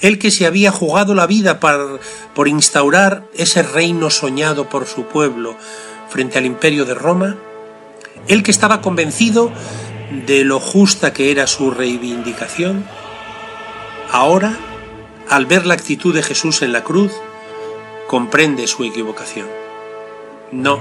él 0.00 0.18
que 0.18 0.30
se 0.30 0.46
había 0.46 0.70
jugado 0.70 1.14
la 1.14 1.26
vida 1.26 1.60
por 1.60 2.48
instaurar 2.48 3.26
ese 3.34 3.62
reino 3.62 4.10
soñado 4.10 4.68
por 4.68 4.86
su 4.86 5.04
pueblo 5.04 5.56
frente 6.08 6.38
al 6.38 6.46
imperio 6.46 6.84
de 6.84 6.94
Roma, 6.94 7.36
él 8.28 8.42
que 8.42 8.50
estaba 8.50 8.80
convencido 8.80 9.50
de 10.26 10.44
lo 10.44 10.60
justa 10.60 11.12
que 11.12 11.30
era 11.30 11.46
su 11.46 11.70
reivindicación, 11.70 12.84
ahora, 14.10 14.58
al 15.28 15.46
ver 15.46 15.64
la 15.66 15.74
actitud 15.74 16.14
de 16.14 16.22
Jesús 16.22 16.62
en 16.62 16.72
la 16.72 16.84
cruz, 16.84 17.12
comprende 18.06 18.66
su 18.66 18.84
equivocación. 18.84 19.48
No, 20.52 20.80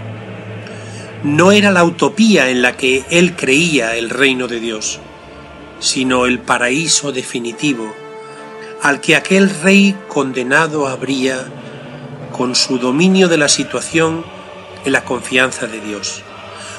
no 1.24 1.52
era 1.52 1.72
la 1.72 1.84
utopía 1.84 2.50
en 2.50 2.62
la 2.62 2.76
que 2.76 3.06
él 3.10 3.36
creía 3.36 3.96
el 3.96 4.10
reino 4.10 4.48
de 4.48 4.60
Dios, 4.60 5.00
sino 5.80 6.26
el 6.26 6.40
paraíso 6.40 7.12
definitivo 7.12 7.94
al 8.84 9.00
que 9.00 9.16
aquel 9.16 9.50
rey 9.50 9.96
condenado 10.10 10.88
habría, 10.88 11.48
con 12.34 12.54
su 12.54 12.80
dominio 12.80 13.30
de 13.30 13.38
la 13.38 13.48
situación, 13.48 14.26
en 14.84 14.92
la 14.92 15.06
confianza 15.06 15.68
de 15.68 15.80
Dios, 15.80 16.22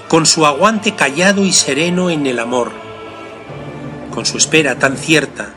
con 0.08 0.26
su 0.26 0.44
aguante 0.44 0.94
callado 0.94 1.46
y 1.46 1.52
sereno 1.54 2.10
en 2.10 2.26
el 2.26 2.40
amor, 2.40 2.72
con 4.12 4.26
su 4.26 4.36
espera 4.36 4.78
tan 4.78 4.98
cierta 4.98 5.54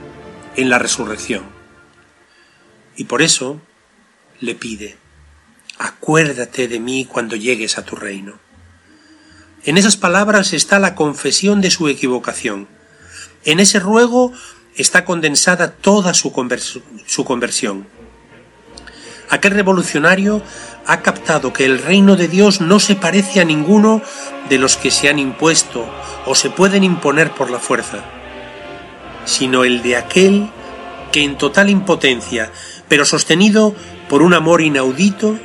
en 0.56 0.70
la 0.70 0.80
resurrección. 0.80 1.44
Y 2.96 3.04
por 3.04 3.22
eso 3.22 3.60
le 4.40 4.56
pide, 4.56 4.98
acuérdate 5.80 6.68
de 6.68 6.80
mí 6.80 7.06
cuando 7.06 7.36
llegues 7.36 7.78
a 7.78 7.86
tu 7.86 7.96
reino. 7.96 8.40
En 9.64 9.78
esas 9.78 9.98
palabras 9.98 10.54
está 10.54 10.80
la 10.80 10.96
confesión 10.96 11.62
de 11.62 11.72
su 11.72 11.88
equivocación. 11.88 12.68
En 13.44 13.60
ese 13.60 13.80
ruego 13.80 14.32
está 14.76 15.06
condensada 15.06 15.72
toda 15.72 16.14
su, 16.14 16.32
conversión. 16.32 17.88
Aquel 19.30 19.54
revolucionario 19.54 20.42
ha 20.86 21.02
captado 21.02 21.52
que 21.52 21.66
el 21.66 21.80
reino 21.80 22.16
de 22.16 22.28
Dios 22.28 22.62
no 22.62 22.80
se 22.80 22.96
parece 22.96 23.42
a 23.42 23.46
ninguno 23.46 24.02
de 24.50 24.58
los 24.58 24.78
que 24.78 24.92
se 24.92 25.10
han 25.10 25.20
impuesto 25.20 25.86
o 26.26 26.36
se 26.36 26.50
pueden 26.50 26.84
imponer 26.84 27.32
por 27.32 27.50
la 27.50 27.60
fuerza, 27.60 28.06
sino 29.26 29.64
el 29.66 29.82
de 29.82 29.98
aquel 29.98 30.50
que 31.12 31.24
en 31.24 31.38
total 31.38 31.70
impotencia, 31.70 32.52
pero 32.88 33.04
sostenido 33.04 33.76
por 34.10 34.22
un 34.22 34.34
amor 34.34 34.62
inaudito, 34.62 35.38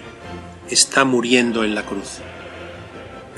está 0.70 1.04
muriendo 1.04 1.64
en 1.64 1.74
la 1.74 1.84
cruz. 1.84 2.20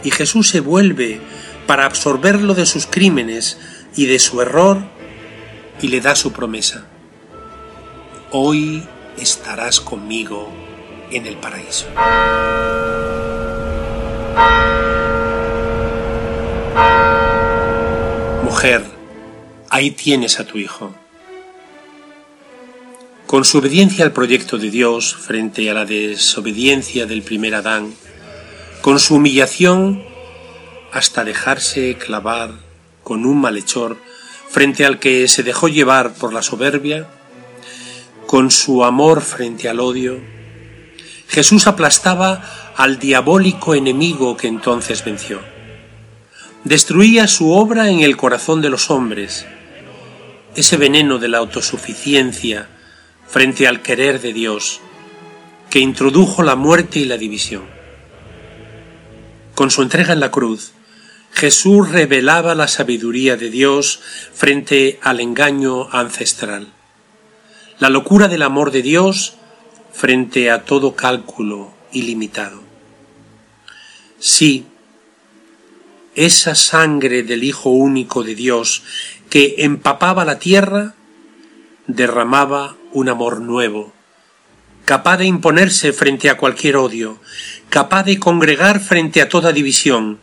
Y 0.03 0.11
Jesús 0.11 0.49
se 0.49 0.61
vuelve 0.61 1.21
para 1.67 1.87
absorberlo 1.87 2.55
de 2.55 2.67
sus 2.67 2.87
crímenes 2.87 3.59
y 3.97 4.07
de 4.07 4.19
su 4.19 4.41
error 4.43 4.79
y 5.81 5.89
le 5.89 6.01
da 6.01 6.15
su 6.15 6.33
promesa. 6.33 6.85
Hoy 8.31 8.87
estarás 9.17 9.81
conmigo 9.81 10.51
en 11.11 11.27
el 11.27 11.37
paraíso. 11.37 11.87
Mujer, 18.43 18.85
ahí 19.71 19.91
tienes 19.91 20.39
a 20.39 20.47
tu 20.47 20.59
hijo. 20.59 20.95
Con 23.27 23.45
su 23.45 23.59
obediencia 23.59 24.05
al 24.05 24.13
proyecto 24.13 24.59
de 24.59 24.71
Dios 24.71 25.17
frente 25.17 25.71
a 25.71 25.75
la 25.75 25.87
desobediencia 25.87 27.07
del 27.07 27.23
primer 27.23 27.55
Adán, 27.55 27.95
con 28.83 29.01
su 29.01 29.15
humillación 29.15 30.05
hasta 30.93 31.25
dejarse 31.25 31.97
clavar 31.97 32.53
con 33.03 33.25
un 33.25 33.41
malhechor 33.41 33.97
frente 34.51 34.85
al 34.85 34.99
que 35.01 35.27
se 35.27 35.43
dejó 35.43 35.69
llevar 35.69 36.13
por 36.13 36.35
la 36.35 36.43
soberbia, 36.43 37.09
con 38.27 38.51
su 38.51 38.85
amor 38.85 39.23
frente 39.23 39.71
al 39.71 39.81
odio, 39.81 40.21
Jesús 41.27 41.67
aplastaba 41.67 42.73
al 42.77 42.99
diabólico 42.99 43.75
enemigo 43.75 44.37
que 44.37 44.49
entonces 44.49 45.03
venció. 45.03 45.41
Destruía 46.63 47.27
su 47.27 47.53
obra 47.53 47.89
en 47.91 48.01
el 48.01 48.19
corazón 48.19 48.61
de 48.61 48.69
los 48.69 48.91
hombres, 48.91 49.47
ese 50.55 50.77
veneno 50.77 51.19
de 51.19 51.29
la 51.29 51.39
autosuficiencia 51.39 52.69
frente 53.35 53.67
al 53.67 53.83
querer 53.83 54.21
de 54.21 54.33
Dios, 54.33 54.81
que 55.69 55.81
introdujo 55.81 56.45
la 56.45 56.55
muerte 56.55 57.01
y 57.01 57.05
la 57.05 57.19
división. 57.19 57.65
Con 59.57 59.73
su 59.73 59.83
entrega 59.83 60.13
en 60.13 60.21
la 60.21 60.31
cruz, 60.31 60.73
Jesús 61.33 61.91
revelaba 61.91 62.55
la 62.55 62.69
sabiduría 62.69 63.37
de 63.37 63.51
Dios 63.51 64.01
frente 64.33 65.01
al 65.03 65.19
engaño 65.19 65.91
ancestral 65.91 66.69
la 67.79 67.91
locura 67.91 68.29
del 68.29 68.43
amor 68.43 68.71
de 68.71 68.83
Dios 68.83 69.35
frente 69.93 70.51
a 70.51 70.65
todo 70.65 70.95
cálculo 70.95 71.73
ilimitado. 71.93 72.63
Sí, 74.19 74.67
esa 76.15 76.55
sangre 76.55 77.23
del 77.25 77.45
Hijo 77.45 77.71
único 77.71 78.23
de 78.23 78.35
Dios 78.35 78.83
que 79.29 79.57
empapaba 79.59 80.25
la 80.25 80.39
tierra 80.39 80.95
derramaba 81.87 82.77
un 82.93 83.09
amor 83.09 83.41
nuevo, 83.41 83.93
capaz 84.85 85.19
de 85.19 85.27
imponerse 85.27 85.93
frente 85.93 86.31
a 86.31 86.37
cualquier 86.37 86.77
odio, 86.77 87.21
capaz 87.69 88.05
de 88.05 88.19
congregar 88.19 88.81
frente 88.81 89.21
a 89.23 89.29
toda 89.29 89.53
división, 89.53 90.19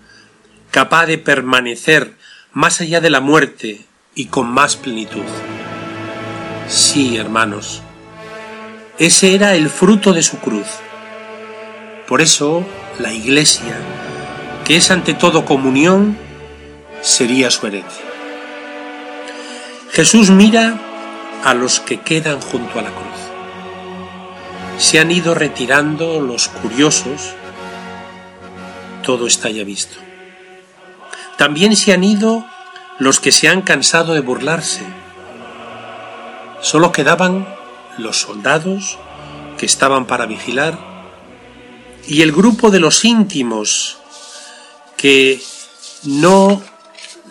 capaz 0.72 1.06
de 1.06 1.18
permanecer 1.18 2.16
más 2.54 2.82
allá 2.82 3.02
de 3.02 3.10
la 3.10 3.22
muerte 3.22 3.86
y 4.16 4.26
con 4.26 4.50
más 4.50 4.76
plenitud. 4.76 5.24
Sí, 6.68 7.18
hermanos, 7.18 7.82
ese 8.98 9.36
era 9.36 9.56
el 9.56 9.70
fruto 9.70 10.14
de 10.14 10.24
su 10.24 10.38
cruz. 10.38 10.68
Por 12.08 12.22
eso 12.22 12.66
la 13.00 13.14
Iglesia, 13.14 13.76
que 14.66 14.78
es 14.78 14.92
ante 14.92 15.14
todo 15.14 15.46
comunión, 15.46 16.18
sería 17.02 17.50
su 17.52 17.68
herencia. 17.68 18.06
Jesús 19.92 20.30
mira 20.30 20.91
a 21.44 21.54
los 21.54 21.80
que 21.80 22.02
quedan 22.02 22.42
junto 22.42 22.80
a 22.80 22.84
la 22.84 22.90
cruz. 22.90 23.08
Se 24.78 25.00
han 25.00 25.12
ido 25.12 25.34
retirando 25.34 26.20
los 26.22 26.48
curiosos, 26.48 27.34
todo 29.04 29.28
está 29.28 29.50
ya 29.50 29.64
visto. 29.64 29.98
También 31.38 31.76
se 31.76 31.94
han 31.94 32.04
ido 32.04 32.46
los 33.00 33.20
que 33.20 33.32
se 33.32 33.48
han 33.48 33.62
cansado 33.62 34.14
de 34.14 34.22
burlarse, 34.22 34.84
Solo 36.62 36.92
quedaban 36.92 37.48
los 37.98 38.22
soldados 38.22 39.00
que 39.58 39.66
estaban 39.66 40.06
para 40.06 40.28
vigilar 40.28 40.78
y 42.08 42.22
el 42.22 42.32
grupo 42.32 42.70
de 42.70 42.80
los 42.80 43.04
íntimos 43.04 43.98
que 44.96 45.42
no 46.04 46.62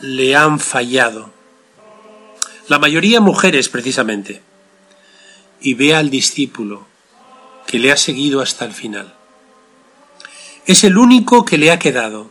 le 0.01 0.35
han 0.35 0.59
fallado. 0.59 1.31
La 2.71 2.79
mayoría 2.79 3.21
mujeres 3.21 3.69
precisamente. 3.69 4.41
Y 5.61 5.75
ve 5.75 5.95
al 5.95 6.09
discípulo 6.09 6.87
que 7.67 7.79
le 7.79 7.93
ha 7.93 7.99
seguido 7.99 8.41
hasta 8.41 8.65
el 8.65 8.73
final. 8.73 9.15
Es 10.65 10.85
el 10.85 10.97
único 10.97 11.45
que 11.45 11.59
le 11.59 11.71
ha 11.71 11.79
quedado 11.79 12.31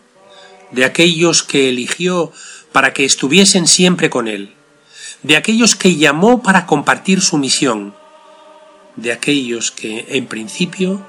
de 0.72 0.86
aquellos 0.86 1.44
que 1.44 1.70
eligió 1.70 2.32
para 2.72 2.92
que 2.94 3.06
estuviesen 3.06 3.68
siempre 3.68 4.10
con 4.10 4.28
él 4.28 4.56
de 5.24 5.36
aquellos 5.36 5.76
que 5.76 5.96
llamó 5.96 6.42
para 6.42 6.66
compartir 6.66 7.22
su 7.22 7.38
misión, 7.38 7.94
de 8.96 9.12
aquellos 9.12 9.72
que 9.72 10.06
en 10.10 10.28
principio 10.28 11.06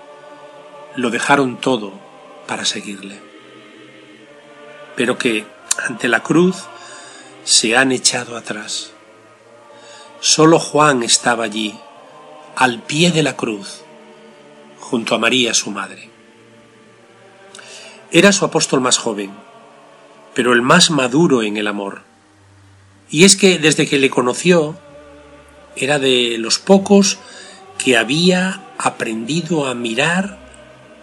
lo 0.96 1.10
dejaron 1.10 1.60
todo 1.60 1.92
para 2.46 2.64
seguirle, 2.64 3.20
pero 4.96 5.16
que 5.16 5.46
ante 5.78 6.08
la 6.08 6.22
cruz 6.22 6.56
se 7.44 7.76
han 7.76 7.92
echado 7.92 8.36
atrás. 8.36 8.92
Solo 10.20 10.58
Juan 10.58 11.02
estaba 11.02 11.44
allí, 11.44 11.74
al 12.56 12.82
pie 12.82 13.10
de 13.10 13.22
la 13.22 13.36
cruz, 13.36 13.82
junto 14.78 15.14
a 15.14 15.18
María 15.18 15.54
su 15.54 15.70
madre. 15.70 16.10
Era 18.12 18.32
su 18.32 18.44
apóstol 18.44 18.80
más 18.80 18.98
joven, 18.98 19.32
pero 20.34 20.52
el 20.52 20.62
más 20.62 20.90
maduro 20.90 21.42
en 21.42 21.56
el 21.56 21.66
amor 21.66 22.10
y 23.10 23.24
es 23.24 23.36
que 23.36 23.58
desde 23.58 23.86
que 23.86 23.98
le 23.98 24.08
conoció 24.08 24.78
era 25.76 25.98
de 25.98 26.36
los 26.38 26.58
pocos 26.58 27.18
que 27.82 27.96
había 27.96 28.62
aprendido 28.78 29.66
a 29.66 29.74
mirar 29.74 30.38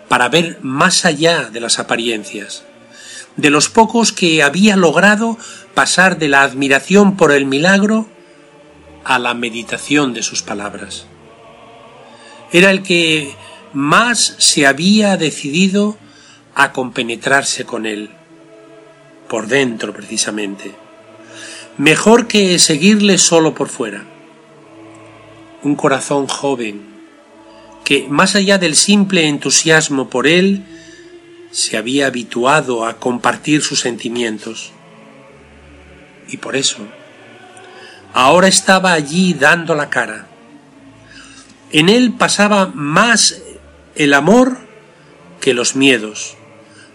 para 0.08 0.30
ver 0.30 0.60
más 0.62 1.06
allá 1.06 1.49
de 1.49 1.60
las 1.60 1.80
apariencias, 1.80 2.63
de 3.36 3.49
los 3.49 3.69
pocos 3.69 4.13
que 4.13 4.41
había 4.41 4.77
logrado 4.77 5.38
pasar 5.73 6.17
de 6.17 6.30
la 6.30 6.43
admiración 6.43 7.17
por 7.17 7.32
el 7.32 7.45
milagro 7.45 8.08
a 9.07 9.19
la 9.19 9.33
meditación 9.33 10.13
de 10.13 10.21
sus 10.21 10.43
palabras. 10.43 11.07
Era 12.51 12.71
el 12.71 12.83
que 12.83 13.33
más 13.73 14.35
se 14.37 14.67
había 14.67 15.17
decidido 15.17 15.97
a 16.53 16.71
compenetrarse 16.71 17.65
con 17.65 17.85
él, 17.85 18.11
por 19.27 19.47
dentro 19.47 19.93
precisamente 19.93 20.75
mejor 21.77 22.27
que 22.27 22.57
seguirle 22.59 23.17
solo 23.17 23.53
por 23.53 23.69
fuera. 23.69 24.03
Un 25.63 25.75
corazón 25.75 26.27
joven, 26.27 26.81
que 27.83 28.07
más 28.09 28.35
allá 28.35 28.57
del 28.57 28.75
simple 28.75 29.27
entusiasmo 29.27 30.09
por 30.09 30.27
él, 30.27 30.63
se 31.51 31.77
había 31.77 32.07
habituado 32.07 32.85
a 32.85 32.97
compartir 32.97 33.61
sus 33.61 33.79
sentimientos. 33.79 34.71
Y 36.29 36.37
por 36.37 36.55
eso, 36.55 36.79
ahora 38.17 38.47
estaba 38.47 38.93
allí 38.93 39.36
dando 39.36 39.75
la 39.75 39.91
cara. 39.91 40.25
En 41.71 41.88
él 41.88 42.13
pasaba 42.13 42.65
más 42.65 43.43
el 43.93 44.15
amor 44.15 44.58
que 45.39 45.53
los 45.53 45.75
miedos, 45.75 46.36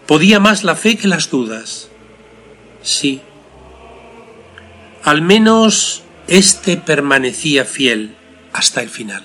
podía 0.08 0.40
más 0.40 0.64
la 0.64 0.74
fe 0.74 0.96
que 0.96 1.06
las 1.06 1.30
dudas. 1.30 1.90
Sí, 2.82 3.20
al 5.04 5.22
menos 5.22 6.02
éste 6.26 6.76
permanecía 6.76 7.64
fiel 7.66 8.16
hasta 8.52 8.82
el 8.82 8.90
final. 8.90 9.24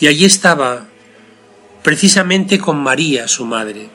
Y 0.00 0.08
allí 0.08 0.24
estaba, 0.24 0.88
precisamente 1.84 2.58
con 2.58 2.78
María, 2.78 3.28
su 3.28 3.44
madre, 3.44 3.90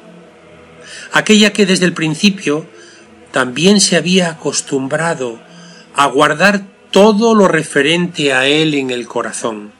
aquella 1.11 1.51
que 1.51 1.65
desde 1.65 1.87
el 1.87 1.93
principio 1.93 2.65
también 3.33 3.81
se 3.81 3.97
había 3.97 4.29
acostumbrado 4.29 5.50
a 6.01 6.07
guardar 6.07 6.63
todo 6.89 7.35
lo 7.35 7.47
referente 7.47 8.33
a 8.33 8.47
él 8.47 8.73
en 8.73 8.89
el 8.89 9.07
corazón, 9.07 9.71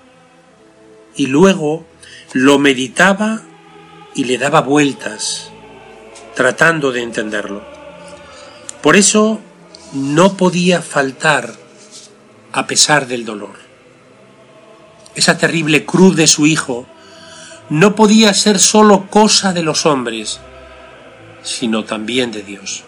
y 1.16 1.26
luego 1.26 1.86
lo 2.34 2.60
meditaba 2.60 3.42
y 4.14 4.26
le 4.26 4.38
daba 4.38 4.62
vueltas, 4.62 5.50
tratando 6.36 6.92
de 6.92 7.02
entenderlo. 7.02 7.64
Por 8.84 8.98
eso 8.98 9.40
no 9.94 10.38
podía 10.38 10.84
faltar 10.84 11.56
a 12.52 12.68
pesar 12.68 13.08
del 13.08 13.26
dolor. 13.26 13.56
Esa 15.16 15.40
terrible 15.40 15.86
cruz 15.86 16.16
de 16.16 16.28
su 16.28 16.46
hijo 16.46 16.86
no 17.70 17.96
podía 17.96 18.34
ser 18.36 18.60
sólo 18.60 19.08
cosa 19.10 19.54
de 19.54 19.64
los 19.64 19.88
hombres, 19.88 20.40
sino 21.42 21.84
también 21.84 22.32
de 22.32 22.44
Dios. 22.44 22.84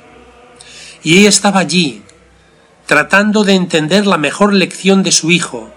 Y 1.01 1.17
ella 1.17 1.29
estaba 1.29 1.59
allí, 1.59 2.03
tratando 2.93 3.43
de 3.43 3.55
entender 3.55 4.05
la 4.05 4.19
mejor 4.19 4.53
lección 4.53 5.01
de 5.01 5.11
su 5.11 5.31
hijo 5.31 5.71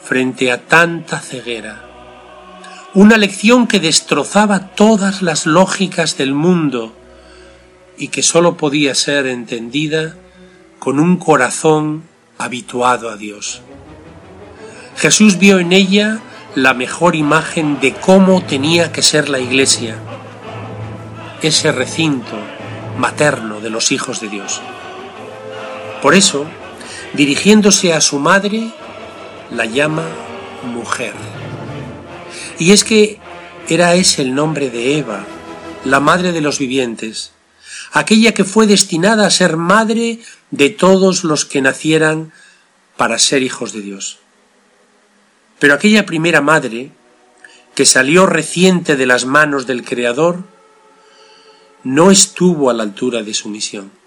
frente 0.00 0.52
a 0.52 0.58
tanta 0.58 1.18
ceguera. 1.18 1.84
Una 2.94 3.18
lección 3.18 3.66
que 3.66 3.80
destrozaba 3.80 4.68
todas 4.76 5.20
las 5.20 5.46
lógicas 5.46 6.16
del 6.16 6.34
mundo 6.34 6.94
y 7.96 8.06
que 8.06 8.22
sólo 8.22 8.56
podía 8.56 8.94
ser 8.94 9.26
entendida 9.26 10.14
con 10.78 11.00
un 11.00 11.16
corazón 11.16 12.04
habituado 12.38 13.10
a 13.10 13.16
Dios. 13.16 13.62
Jesús 14.94 15.38
vio 15.40 15.58
en 15.58 15.72
ella 15.72 16.20
la 16.54 16.72
mejor 16.72 17.16
imagen 17.16 17.80
de 17.80 17.94
cómo 17.94 18.44
tenía 18.44 18.92
que 18.92 19.02
ser 19.02 19.28
la 19.28 19.40
iglesia, 19.40 19.96
ese 21.42 21.72
recinto 21.72 22.36
materno 22.96 23.58
de 23.58 23.70
los 23.70 23.90
hijos 23.90 24.20
de 24.20 24.28
Dios. 24.28 24.62
Por 26.02 26.14
eso, 26.14 26.46
dirigiéndose 27.14 27.92
a 27.92 28.00
su 28.00 28.18
madre, 28.18 28.70
la 29.50 29.64
llama 29.64 30.06
mujer. 30.62 31.14
Y 32.58 32.72
es 32.72 32.84
que 32.84 33.18
era 33.68 33.94
ese 33.94 34.22
el 34.22 34.34
nombre 34.34 34.70
de 34.70 34.98
Eva, 34.98 35.24
la 35.84 36.00
madre 36.00 36.32
de 36.32 36.40
los 36.40 36.58
vivientes, 36.58 37.32
aquella 37.92 38.32
que 38.32 38.44
fue 38.44 38.66
destinada 38.66 39.26
a 39.26 39.30
ser 39.30 39.56
madre 39.56 40.20
de 40.50 40.70
todos 40.70 41.24
los 41.24 41.44
que 41.44 41.62
nacieran 41.62 42.32
para 42.96 43.18
ser 43.18 43.42
hijos 43.42 43.72
de 43.72 43.80
Dios. 43.80 44.18
Pero 45.58 45.74
aquella 45.74 46.06
primera 46.06 46.40
madre, 46.40 46.90
que 47.74 47.84
salió 47.84 48.26
reciente 48.26 48.96
de 48.96 49.06
las 49.06 49.24
manos 49.24 49.66
del 49.66 49.84
Creador, 49.84 50.44
no 51.84 52.10
estuvo 52.10 52.70
a 52.70 52.74
la 52.74 52.82
altura 52.82 53.22
de 53.22 53.34
su 53.34 53.48
misión. 53.48 53.97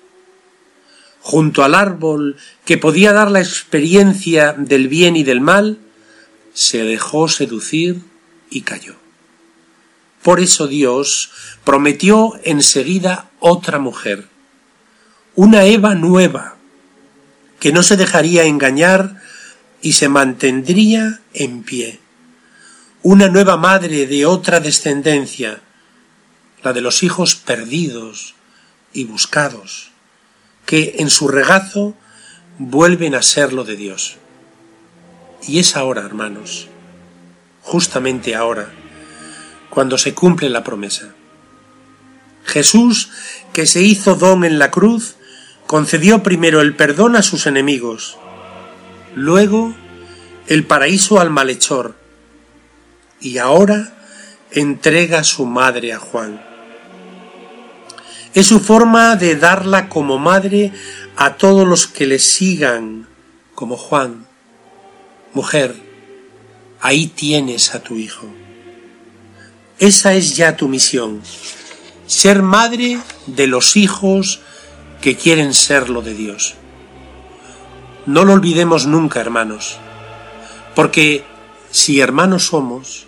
Junto 1.22 1.64
al 1.64 1.76
árbol 1.76 2.38
que 2.66 2.78
podía 2.78 3.14
dar 3.14 3.30
la 3.30 3.40
experiencia 3.40 4.54
del 4.58 4.88
bien 4.88 5.16
y 5.16 5.24
del 5.24 5.40
mal, 5.40 5.80
se 6.54 6.84
dejó 6.84 7.28
seducir 7.28 8.02
y 8.50 8.62
cayó. 8.62 8.96
Por 10.22 10.40
eso 10.40 10.68
Dios 10.68 11.32
prometió 11.64 12.40
enseguida 12.44 13.30
otra 13.40 13.80
mujer, 13.80 14.28
una 15.36 15.64
Eva 15.64 15.96
nueva, 15.96 16.58
que 17.60 17.72
no 17.72 17.84
se 17.84 17.98
dejaría 17.98 18.44
engañar 18.44 19.22
y 19.82 19.94
se 19.94 20.10
mantendría 20.10 21.22
en 21.34 21.64
pie, 21.64 22.00
una 23.04 23.30
nueva 23.30 23.58
madre 23.58 24.06
de 24.06 24.26
otra 24.26 24.60
descendencia, 24.60 25.62
la 26.64 26.74
de 26.74 26.82
los 26.82 27.02
hijos 27.02 27.36
perdidos 27.36 28.36
y 28.94 29.06
buscados, 29.06 29.91
que 30.66 30.96
en 31.00 31.10
su 31.10 31.28
regazo 31.28 31.96
vuelven 32.58 33.16
a 33.16 33.22
ser 33.22 33.54
lo 33.54 33.64
de 33.64 33.76
Dios. 33.76 34.18
Y 35.48 35.60
es 35.60 35.76
ahora, 35.76 36.02
hermanos, 36.02 36.68
justamente 37.62 38.36
ahora, 38.36 38.72
cuando 39.70 39.98
se 39.98 40.14
cumple 40.14 40.50
la 40.50 40.64
promesa. 40.64 41.14
Jesús, 42.46 43.10
que 43.54 43.66
se 43.66 43.82
hizo 43.82 44.16
don 44.16 44.44
en 44.44 44.60
la 44.60 44.72
cruz, 44.72 45.16
concedió 45.68 46.22
primero 46.22 46.62
el 46.62 46.76
perdón 46.76 47.16
a 47.16 47.22
sus 47.22 47.48
enemigos, 47.48 48.18
luego 49.16 49.74
el 50.48 50.66
paraíso 50.66 51.20
al 51.20 51.30
malhechor, 51.30 51.96
y 53.20 53.38
ahora 53.38 53.94
entrega 54.52 55.24
su 55.24 55.46
madre 55.46 55.94
a 55.94 56.00
Juan. 56.00 56.51
Es 58.34 58.48
su 58.48 58.60
forma 58.60 59.16
de 59.18 59.36
darla 59.36 59.90
como 59.90 60.18
madre 60.18 60.72
a 61.18 61.36
todos 61.36 61.68
los 61.68 61.88
que 61.88 62.08
le 62.08 62.18
sigan, 62.18 63.08
como 63.56 63.76
Juan. 63.76 64.26
Mujer, 65.34 65.76
ahí 66.80 67.08
tienes 67.08 67.76
a 67.76 67.84
tu 67.84 67.96
hijo. 67.96 68.28
Esa 69.80 70.14
es 70.14 70.36
ya 70.36 70.56
tu 70.56 70.68
misión, 70.68 71.22
ser 72.06 72.42
madre 72.42 73.00
de 73.28 73.48
los 73.48 73.76
hijos 73.76 74.40
que 75.02 75.18
quieren 75.18 75.54
serlo 75.54 76.02
de 76.02 76.14
Dios. 76.14 76.56
No 78.06 78.24
lo 78.24 78.34
olvidemos 78.34 78.86
nunca, 78.86 79.20
hermanos, 79.20 79.78
porque 80.76 81.24
si 81.72 82.00
hermanos 82.00 82.46
somos, 82.46 83.08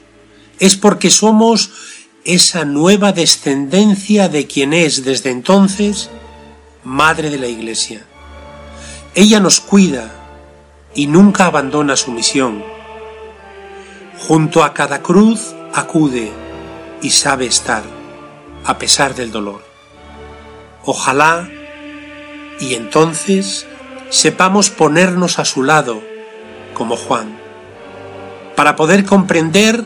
es 0.60 0.76
porque 0.76 1.10
somos 1.10 1.72
esa 2.26 2.66
nueva 2.66 3.12
descendencia 3.12 4.30
de 4.30 4.48
quien 4.48 4.74
es 4.74 5.04
desde 5.04 5.32
entonces 5.32 6.10
Madre 6.84 7.30
de 7.30 7.38
la 7.38 7.48
Iglesia. 7.48 8.06
Ella 9.16 9.40
nos 9.40 9.60
cuida 9.60 10.12
y 10.94 11.08
nunca 11.08 11.46
abandona 11.46 11.96
su 11.96 12.12
misión. 12.12 12.64
Junto 14.28 14.64
a 14.64 14.74
cada 14.74 15.02
cruz 15.02 15.54
acude 15.74 16.32
y 17.02 17.10
sabe 17.12 17.46
estar, 17.46 17.84
a 18.66 18.78
pesar 18.78 19.16
del 19.16 19.32
dolor. 19.32 19.64
Ojalá 20.86 21.50
y 22.60 22.76
entonces 22.76 23.66
sepamos 24.10 24.70
ponernos 24.70 25.40
a 25.40 25.46
su 25.46 25.64
lado, 25.64 26.02
como 26.74 26.96
Juan, 26.96 27.38
para 28.56 28.76
poder 28.76 29.06
comprender 29.06 29.86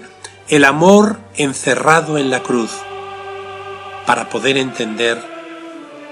el 0.50 0.66
amor 0.66 1.20
encerrado 1.38 2.18
en 2.18 2.30
la 2.30 2.42
cruz, 2.42 2.72
para 4.06 4.30
poder 4.30 4.58
entender 4.58 5.22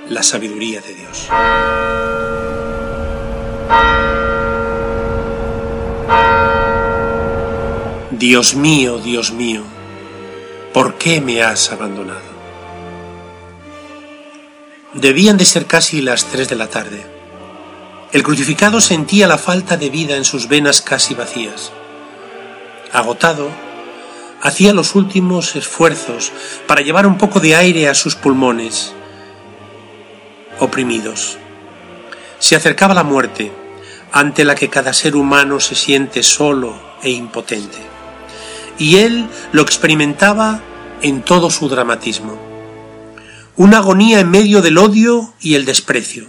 la 0.10 0.22
sabiduría 0.22 0.82
de 0.82 0.94
Dios. 0.94 1.30
Dios 8.12 8.56
mío, 8.56 9.00
Dios 9.00 9.32
mío, 9.32 9.64
¿por 10.74 10.98
qué 10.98 11.22
me 11.22 11.42
has 11.44 11.72
abandonado? 11.72 12.36
Debían 14.94 15.38
de 15.38 15.46
ser 15.46 15.66
casi 15.66 16.02
las 16.02 16.26
tres 16.26 16.48
de 16.48 16.56
la 16.56 16.68
tarde. 16.68 17.06
El 18.14 18.24
crucificado 18.24 18.80
sentía 18.80 19.28
la 19.28 19.38
falta 19.38 19.76
de 19.76 19.90
vida 19.90 20.16
en 20.16 20.24
sus 20.24 20.48
venas 20.48 20.82
casi 20.82 21.14
vacías. 21.14 21.72
Agotado, 22.94 23.50
hacía 24.46 24.74
los 24.74 24.94
últimos 24.94 25.56
esfuerzos 25.56 26.32
para 26.68 26.82
llevar 26.82 27.08
un 27.08 27.18
poco 27.18 27.40
de 27.40 27.56
aire 27.56 27.90
a 27.90 27.96
sus 27.96 28.16
pulmones 28.16 28.94
oprimidos. 30.60 31.40
Se 32.38 32.56
acercaba 32.56 32.94
la 32.94 33.04
muerte, 33.04 33.52
ante 34.12 34.46
la 34.46 34.54
que 34.54 34.70
cada 34.70 34.94
ser 34.94 35.16
humano 35.16 35.60
se 35.60 35.74
siente 35.74 36.22
solo 36.22 36.80
e 37.02 37.10
impotente. 37.10 37.80
Y 38.78 38.98
él 38.98 39.28
lo 39.52 39.64
experimentaba 39.64 40.62
en 41.02 41.24
todo 41.24 41.50
su 41.50 41.68
dramatismo. 41.68 42.38
Una 43.56 43.80
agonía 43.80 44.20
en 44.20 44.30
medio 44.30 44.62
del 44.62 44.78
odio 44.78 45.34
y 45.42 45.56
el 45.56 45.66
desprecio, 45.66 46.28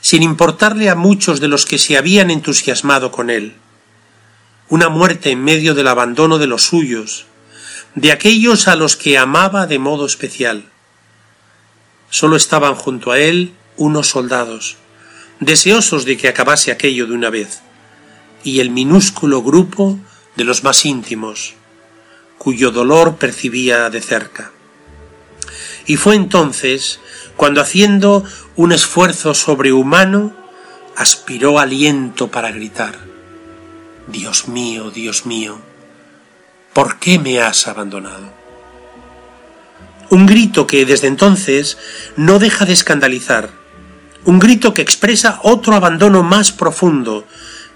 sin 0.00 0.22
importarle 0.22 0.88
a 0.88 0.94
muchos 0.94 1.38
de 1.40 1.48
los 1.48 1.66
que 1.66 1.76
se 1.76 1.98
habían 1.98 2.30
entusiasmado 2.30 3.12
con 3.12 3.28
él 3.28 3.56
una 4.68 4.88
muerte 4.88 5.30
en 5.30 5.44
medio 5.44 5.74
del 5.74 5.86
abandono 5.86 6.38
de 6.38 6.48
los 6.48 6.62
suyos, 6.62 7.26
de 7.94 8.10
aquellos 8.10 8.66
a 8.66 8.74
los 8.74 8.96
que 8.96 9.16
amaba 9.16 9.66
de 9.66 9.78
modo 9.78 10.06
especial. 10.06 10.64
Solo 12.10 12.36
estaban 12.36 12.74
junto 12.74 13.12
a 13.12 13.20
él 13.20 13.52
unos 13.76 14.08
soldados, 14.08 14.76
deseosos 15.38 16.04
de 16.04 16.16
que 16.16 16.28
acabase 16.28 16.72
aquello 16.72 17.06
de 17.06 17.12
una 17.12 17.30
vez, 17.30 17.60
y 18.42 18.60
el 18.60 18.70
minúsculo 18.70 19.42
grupo 19.42 19.98
de 20.34 20.44
los 20.44 20.64
más 20.64 20.84
íntimos, 20.84 21.54
cuyo 22.38 22.72
dolor 22.72 23.16
percibía 23.16 23.88
de 23.88 24.00
cerca. 24.00 24.50
Y 25.86 25.96
fue 25.96 26.16
entonces 26.16 26.98
cuando, 27.36 27.60
haciendo 27.60 28.24
un 28.56 28.72
esfuerzo 28.72 29.32
sobrehumano, 29.34 30.34
aspiró 30.96 31.60
aliento 31.60 32.28
para 32.28 32.50
gritar 32.50 33.15
Dios 34.06 34.46
mío, 34.46 34.92
Dios 34.92 35.26
mío, 35.26 35.58
¿por 36.72 37.00
qué 37.00 37.18
me 37.18 37.40
has 37.40 37.66
abandonado? 37.66 38.32
Un 40.10 40.26
grito 40.26 40.68
que 40.68 40.86
desde 40.86 41.08
entonces 41.08 41.76
no 42.16 42.38
deja 42.38 42.64
de 42.64 42.72
escandalizar, 42.72 43.50
un 44.24 44.38
grito 44.38 44.74
que 44.74 44.82
expresa 44.82 45.40
otro 45.42 45.74
abandono 45.74 46.22
más 46.22 46.52
profundo 46.52 47.26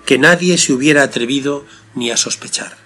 que 0.07 0.19
nadie 0.19 0.57
se 0.57 0.73
hubiera 0.73 1.03
atrevido 1.03 1.65
ni 1.97 2.13
a 2.13 2.17
sospechar. 2.17 2.77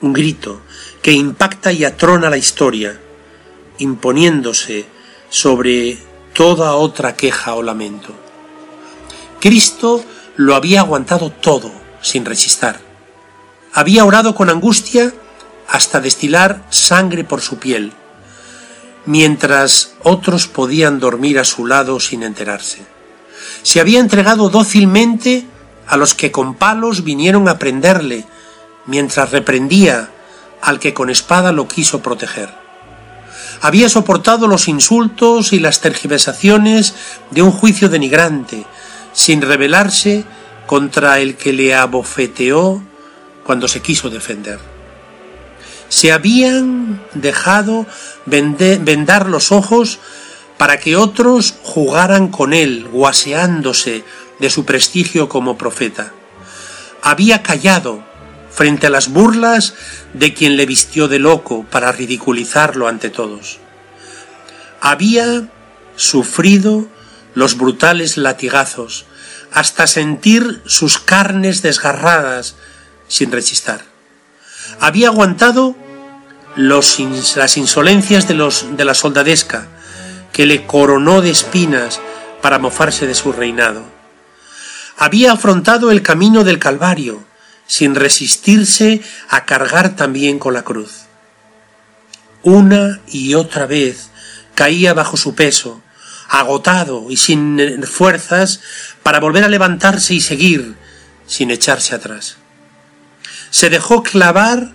Un 0.00 0.12
grito 0.12 0.60
que 1.02 1.10
impacta 1.10 1.72
y 1.72 1.84
atrona 1.84 2.30
la 2.30 2.38
historia, 2.38 3.00
imponiéndose 3.78 4.86
sobre 5.30 5.98
toda 6.32 6.74
otra 6.74 7.16
queja 7.16 7.54
o 7.54 7.62
lamento. 7.64 8.14
Cristo 9.40 10.04
lo 10.36 10.54
había 10.54 10.80
aguantado 10.80 11.30
todo 11.30 11.79
sin 12.02 12.24
rechistar. 12.24 12.80
Había 13.72 14.04
orado 14.04 14.34
con 14.34 14.50
angustia 14.50 15.12
hasta 15.68 16.00
destilar 16.00 16.64
sangre 16.70 17.24
por 17.24 17.40
su 17.40 17.58
piel, 17.58 17.92
mientras 19.06 19.94
otros 20.02 20.48
podían 20.48 20.98
dormir 20.98 21.38
a 21.38 21.44
su 21.44 21.66
lado 21.66 22.00
sin 22.00 22.22
enterarse. 22.22 22.84
Se 23.62 23.80
había 23.80 24.00
entregado 24.00 24.48
dócilmente 24.48 25.46
a 25.86 25.96
los 25.96 26.14
que 26.14 26.32
con 26.32 26.54
palos 26.54 27.04
vinieron 27.04 27.48
a 27.48 27.58
prenderle, 27.58 28.24
mientras 28.86 29.30
reprendía 29.30 30.10
al 30.60 30.78
que 30.78 30.94
con 30.94 31.10
espada 31.10 31.52
lo 31.52 31.68
quiso 31.68 32.02
proteger. 32.02 32.50
Había 33.62 33.88
soportado 33.88 34.46
los 34.46 34.68
insultos 34.68 35.52
y 35.52 35.58
las 35.58 35.80
tergiversaciones 35.80 36.94
de 37.30 37.42
un 37.42 37.52
juicio 37.52 37.88
denigrante, 37.88 38.64
sin 39.12 39.42
rebelarse 39.42 40.24
contra 40.70 41.18
el 41.18 41.34
que 41.34 41.52
le 41.52 41.74
abofeteó 41.74 42.80
cuando 43.42 43.66
se 43.66 43.82
quiso 43.82 44.08
defender. 44.08 44.60
Se 45.88 46.12
habían 46.12 47.02
dejado 47.14 47.86
vendar 48.24 49.28
los 49.28 49.50
ojos 49.50 49.98
para 50.58 50.78
que 50.78 50.94
otros 50.94 51.56
jugaran 51.64 52.28
con 52.28 52.52
él, 52.52 52.86
guaseándose 52.86 54.04
de 54.38 54.48
su 54.48 54.64
prestigio 54.64 55.28
como 55.28 55.58
profeta. 55.58 56.12
Había 57.02 57.42
callado 57.42 58.04
frente 58.52 58.86
a 58.86 58.90
las 58.90 59.08
burlas 59.08 59.74
de 60.14 60.34
quien 60.34 60.56
le 60.56 60.66
vistió 60.66 61.08
de 61.08 61.18
loco 61.18 61.66
para 61.68 61.90
ridiculizarlo 61.90 62.86
ante 62.86 63.10
todos. 63.10 63.58
Había 64.80 65.48
sufrido 65.96 66.86
los 67.34 67.56
brutales 67.56 68.16
latigazos 68.16 69.06
hasta 69.52 69.86
sentir 69.86 70.62
sus 70.66 70.98
carnes 70.98 71.62
desgarradas 71.62 72.54
sin 73.08 73.32
rechistar. 73.32 73.84
Había 74.78 75.08
aguantado 75.08 75.76
las 76.56 76.98
insolencias 76.98 78.28
de, 78.28 78.34
los, 78.34 78.76
de 78.76 78.84
la 78.84 78.94
soldadesca 78.94 79.66
que 80.32 80.46
le 80.46 80.66
coronó 80.66 81.20
de 81.20 81.30
espinas 81.30 82.00
para 82.40 82.58
mofarse 82.58 83.06
de 83.06 83.14
su 83.14 83.32
reinado. 83.32 83.84
Había 84.96 85.32
afrontado 85.32 85.90
el 85.90 86.02
camino 86.02 86.44
del 86.44 86.58
Calvario 86.58 87.24
sin 87.66 87.94
resistirse 87.94 89.00
a 89.28 89.44
cargar 89.44 89.96
también 89.96 90.38
con 90.38 90.54
la 90.54 90.62
cruz. 90.62 91.02
Una 92.42 93.00
y 93.06 93.34
otra 93.34 93.66
vez 93.66 94.10
caía 94.54 94.92
bajo 94.92 95.16
su 95.16 95.34
peso, 95.34 95.80
agotado 96.30 97.10
y 97.10 97.16
sin 97.16 97.82
fuerzas 97.82 98.60
para 99.02 99.18
volver 99.18 99.42
a 99.42 99.48
levantarse 99.48 100.14
y 100.14 100.20
seguir 100.20 100.76
sin 101.26 101.50
echarse 101.50 101.94
atrás. 101.94 102.36
Se 103.50 103.68
dejó 103.68 104.04
clavar 104.04 104.72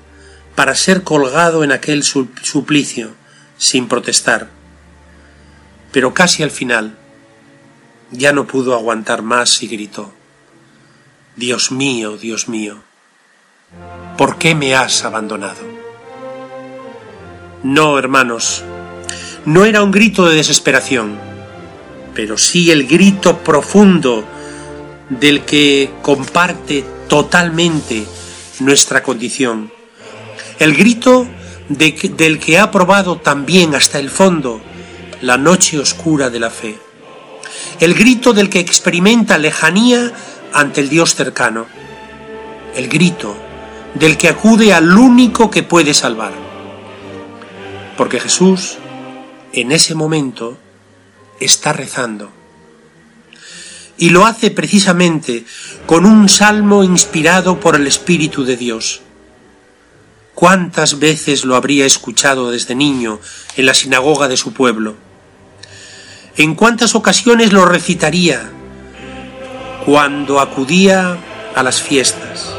para 0.54 0.76
ser 0.76 1.04
colgado 1.04 1.64
en 1.64 1.72
aquel 1.72 2.04
suplicio, 2.04 3.16
sin 3.58 3.88
protestar. 3.88 4.50
Pero 5.94 6.14
casi 6.14 6.44
al 6.44 6.52
final 6.52 6.98
ya 8.12 8.34
no 8.34 8.48
pudo 8.48 8.74
aguantar 8.76 9.22
más 9.22 9.64
y 9.64 9.68
gritó 9.68 10.14
Dios 11.38 11.72
mío, 11.72 12.18
Dios 12.18 12.48
mío, 12.50 12.84
¿por 14.18 14.38
qué 14.38 14.56
me 14.56 14.76
has 14.76 15.04
abandonado? 15.04 15.62
No, 17.64 17.98
hermanos, 17.98 18.64
no 19.46 19.66
era 19.66 19.84
un 19.84 19.92
grito 19.92 20.26
de 20.28 20.36
desesperación, 20.36 21.35
pero 22.16 22.38
sí 22.38 22.72
el 22.72 22.88
grito 22.88 23.40
profundo 23.40 24.24
del 25.10 25.42
que 25.42 25.92
comparte 26.02 26.84
totalmente 27.08 28.06
nuestra 28.62 29.04
condición. 29.04 29.72
El 30.58 30.76
grito 30.76 31.28
del 31.68 32.40
que 32.40 32.58
ha 32.58 32.72
probado 32.72 33.18
también 33.18 33.76
hasta 33.76 34.00
el 34.00 34.10
fondo 34.10 34.62
la 35.22 35.38
noche 35.38 35.78
oscura 35.78 36.30
de 36.30 36.40
la 36.40 36.50
fe. 36.50 36.78
El 37.80 37.94
grito 37.94 38.32
del 38.32 38.50
que 38.50 38.60
experimenta 38.60 39.38
lejanía 39.38 40.12
ante 40.54 40.82
el 40.82 40.90
Dios 40.90 41.16
cercano, 41.16 41.66
el 42.76 42.88
grito 42.88 43.36
del 43.94 44.18
que 44.18 44.30
acude 44.30 44.74
al 44.74 44.98
único 44.98 45.52
que 45.52 45.64
puede 45.64 45.94
salvar. 45.94 46.32
Porque 47.98 48.20
Jesús, 48.20 48.78
en 49.52 49.72
ese 49.72 49.96
momento, 49.96 50.58
está 51.40 51.74
rezando. 51.74 52.32
Y 53.98 54.10
lo 54.10 54.26
hace 54.26 54.52
precisamente 54.52 55.46
con 55.86 56.06
un 56.06 56.28
salmo 56.28 56.84
inspirado 56.84 57.60
por 57.60 57.76
el 57.76 57.88
Espíritu 57.88 58.44
de 58.44 58.58
Dios. 58.58 59.02
¿Cuántas 60.34 61.00
veces 61.00 61.46
lo 61.46 61.56
habría 61.56 61.86
escuchado 61.86 62.52
desde 62.52 62.76
niño 62.76 63.20
en 63.56 63.66
la 63.66 63.74
sinagoga 63.74 64.28
de 64.28 64.36
su 64.36 64.52
pueblo? 64.52 64.96
¿En 66.36 66.56
cuántas 66.56 66.94
ocasiones 66.94 67.54
lo 67.54 67.66
recitaría 67.66 68.52
cuando 69.86 70.42
acudía 70.42 71.18
a 71.56 71.64
las 71.64 71.82
fiestas 71.82 72.54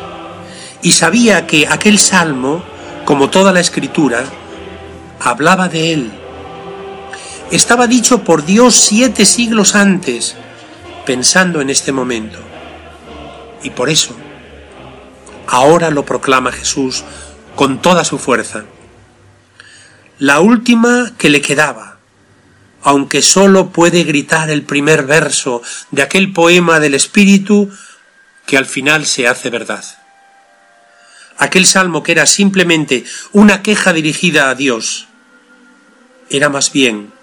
y 0.83 0.93
sabía 0.93 1.47
que 1.47 1.67
aquel 1.67 1.99
salmo, 1.99 2.65
como 3.05 3.29
toda 3.29 3.53
la 3.53 3.61
escritura, 3.61 4.25
hablaba 5.21 5.69
de 5.69 5.93
él. 5.93 6.12
Estaba 7.53 7.87
dicho 7.87 8.25
por 8.25 8.45
Dios 8.45 8.75
siete 8.75 9.25
siglos 9.25 9.77
antes, 9.77 10.35
pensando 11.07 11.61
en 11.61 11.71
este 11.71 11.93
momento. 11.93 12.41
Y 13.63 13.71
por 13.71 13.89
eso, 13.89 14.17
ahora 15.47 15.91
lo 15.91 16.05
proclama 16.05 16.51
Jesús 16.51 17.05
con 17.55 17.81
toda 17.81 18.05
su 18.05 18.19
fuerza. 18.19 18.65
La 20.19 20.41
última 20.41 21.13
que 21.19 21.31
le 21.31 21.41
quedaba, 21.41 21.99
aunque 22.83 23.23
sólo 23.23 23.71
puede 23.71 24.03
gritar 24.03 24.51
el 24.51 24.63
primer 24.63 25.05
verso 25.05 25.63
de 25.93 26.03
aquel 26.03 26.33
poema 26.33 26.81
del 26.81 26.95
Espíritu 26.95 27.71
que 28.45 28.57
al 28.57 28.67
final 28.67 29.07
se 29.07 29.29
hace 29.29 29.51
verdad. 29.51 29.85
Aquel 31.39 31.67
salmo 31.67 32.03
que 32.03 32.13
era 32.13 32.27
simplemente 32.27 33.05
una 33.33 33.63
queja 33.63 33.93
dirigida 33.93 34.51
a 34.51 34.57
Dios, 34.57 35.07
era 36.29 36.49
más 36.49 36.73
bien 36.73 37.15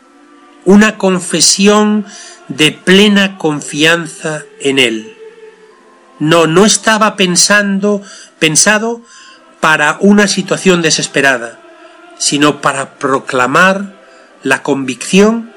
una 0.65 0.97
confesión 0.97 2.05
de 2.47 2.71
plena 2.71 3.37
confianza 3.37 4.43
en 4.59 4.79
Él. 4.79 5.17
No, 6.19 6.47
no 6.47 6.65
estaba 6.65 7.15
pensando, 7.15 8.01
pensado 8.39 9.01
para 9.59 9.97
una 9.99 10.27
situación 10.27 10.81
desesperada, 10.81 11.59
sino 12.17 12.61
para 12.61 12.95
proclamar 12.95 14.01
la 14.43 14.61
convicción 14.61 15.53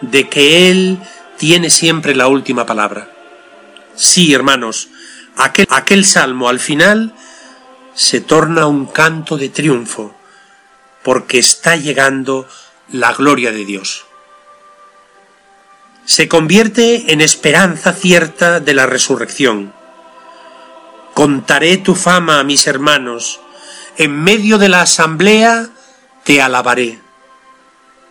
de 0.00 0.28
que 0.28 0.70
Él 0.70 0.98
tiene 1.36 1.70
siempre 1.70 2.14
la 2.14 2.28
última 2.28 2.66
palabra. 2.66 3.10
Sí, 3.94 4.32
hermanos, 4.32 4.88
aquel, 5.36 5.66
aquel 5.70 6.04
salmo 6.04 6.48
al 6.48 6.60
final 6.60 7.14
se 7.94 8.20
torna 8.20 8.66
un 8.66 8.86
canto 8.86 9.36
de 9.38 9.48
triunfo, 9.48 10.14
porque 11.02 11.38
está 11.38 11.76
llegando 11.76 12.46
la 12.90 13.12
gloria 13.12 13.52
de 13.52 13.64
Dios. 13.64 14.05
Se 16.06 16.28
convierte 16.28 17.12
en 17.12 17.20
esperanza 17.20 17.92
cierta 17.92 18.60
de 18.60 18.74
la 18.74 18.86
resurrección. 18.86 19.72
Contaré 21.14 21.78
tu 21.78 21.96
fama 21.96 22.38
a 22.38 22.44
mis 22.44 22.68
hermanos, 22.68 23.40
en 23.98 24.22
medio 24.22 24.58
de 24.58 24.68
la 24.68 24.82
asamblea 24.82 25.68
te 26.22 26.40
alabaré. 26.40 27.00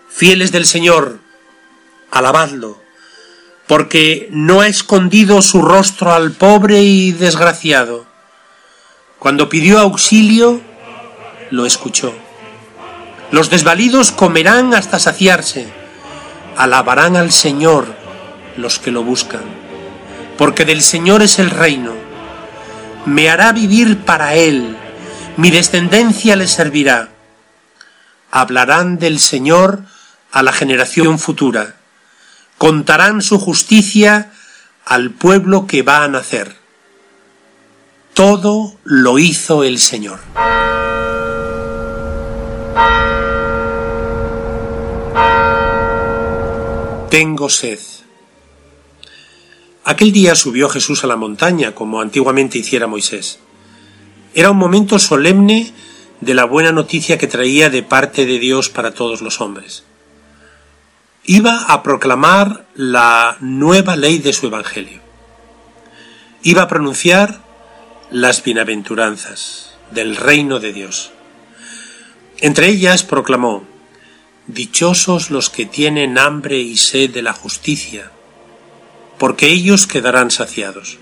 Fieles 0.10 0.51
del 0.51 0.65
Señor, 0.65 1.19
alabadlo, 2.12 2.81
porque 3.65 4.27
no 4.29 4.60
ha 4.60 4.67
escondido 4.67 5.41
su 5.41 5.62
rostro 5.62 6.13
al 6.13 6.34
pobre 6.34 6.84
y 6.84 7.13
desgraciado. 7.13 8.05
Cuando 9.19 9.47
pidió 9.47 9.79
auxilio, 9.79 10.60
lo 11.49 11.65
escuchó. 11.65 12.13
Los 13.31 13.49
desvalidos 13.49 14.12
comerán 14.12 14.73
hasta 14.73 14.99
saciarse, 14.99 15.85
alabarán 16.58 17.15
al 17.15 17.32
Señor 17.32 17.86
los 18.58 18.80
que 18.80 18.91
lo 18.91 19.04
buscan, 19.04 19.44
porque 20.38 20.65
del 20.65 20.82
Señor 20.82 21.22
es 21.22 21.39
el 21.39 21.50
reino. 21.50 21.94
Me 23.06 23.30
hará 23.30 23.52
vivir 23.52 24.00
para 24.00 24.36
Él, 24.36 24.78
Mi 25.38 25.52
descendencia 25.52 26.38
les 26.38 26.52
servirá. 26.52 27.10
Hablarán 28.32 29.00
del 29.00 29.20
Señor 29.20 29.84
a 30.32 30.44
la 30.44 30.54
generación 30.54 31.20
futura. 31.20 31.76
Contarán 32.58 33.22
su 33.22 33.38
justicia 33.38 34.32
al 34.86 35.12
pueblo 35.12 35.68
que 35.68 35.82
va 35.82 36.06
a 36.06 36.08
nacer. 36.08 36.56
Todo 38.13 38.78
lo 38.86 39.20
hizo 39.20 39.65
el 39.65 39.78
Señor. 39.78 40.20
Tengo 47.15 47.47
sed. 47.47 47.80
Aquel 49.86 50.12
día 50.12 50.36
subió 50.36 50.67
Jesús 50.67 51.06
a 51.06 51.08
la 51.08 51.15
montaña, 51.15 51.73
como 51.73 52.01
antiguamente 52.01 52.58
hiciera 52.58 52.88
Moisés. 52.88 53.39
Era 54.34 54.51
un 54.51 54.58
momento 54.58 54.99
solemne 54.99 55.71
de 56.19 56.34
la 56.34 56.43
buena 56.43 56.73
noticia 56.73 57.17
que 57.17 57.28
traía 57.28 57.69
de 57.69 57.84
parte 57.84 58.25
de 58.25 58.38
Dios 58.38 58.67
para 58.67 58.93
todos 58.93 59.21
los 59.21 59.39
hombres. 59.39 59.86
Iba 61.23 61.63
a 61.69 61.84
proclamar 61.84 62.65
la 62.75 63.38
nueva 63.39 63.95
ley 63.95 64.17
de 64.17 64.34
su 64.34 64.47
Evangelio. 64.47 64.99
Iba 66.43 66.63
a 66.63 66.67
pronunciar 66.67 67.39
las 68.12 68.43
bienaventuranzas 68.43 69.78
del 69.89 70.17
reino 70.17 70.60
de 70.60 70.73
Dios. 70.73 71.13
Entre 72.41 72.67
ellas 72.67 73.04
proclamó, 73.04 73.63
Dichosos 74.47 75.31
los 75.31 75.49
que 75.49 75.65
tienen 75.65 76.19
hambre 76.19 76.60
y 76.60 76.77
sed 76.77 77.10
de 77.10 77.23
la 77.23 77.34
justicia, 77.34 78.12
porque 79.17 79.47
ellos 79.47 79.88
quedarán 79.88 80.29
saciados. 80.29 80.99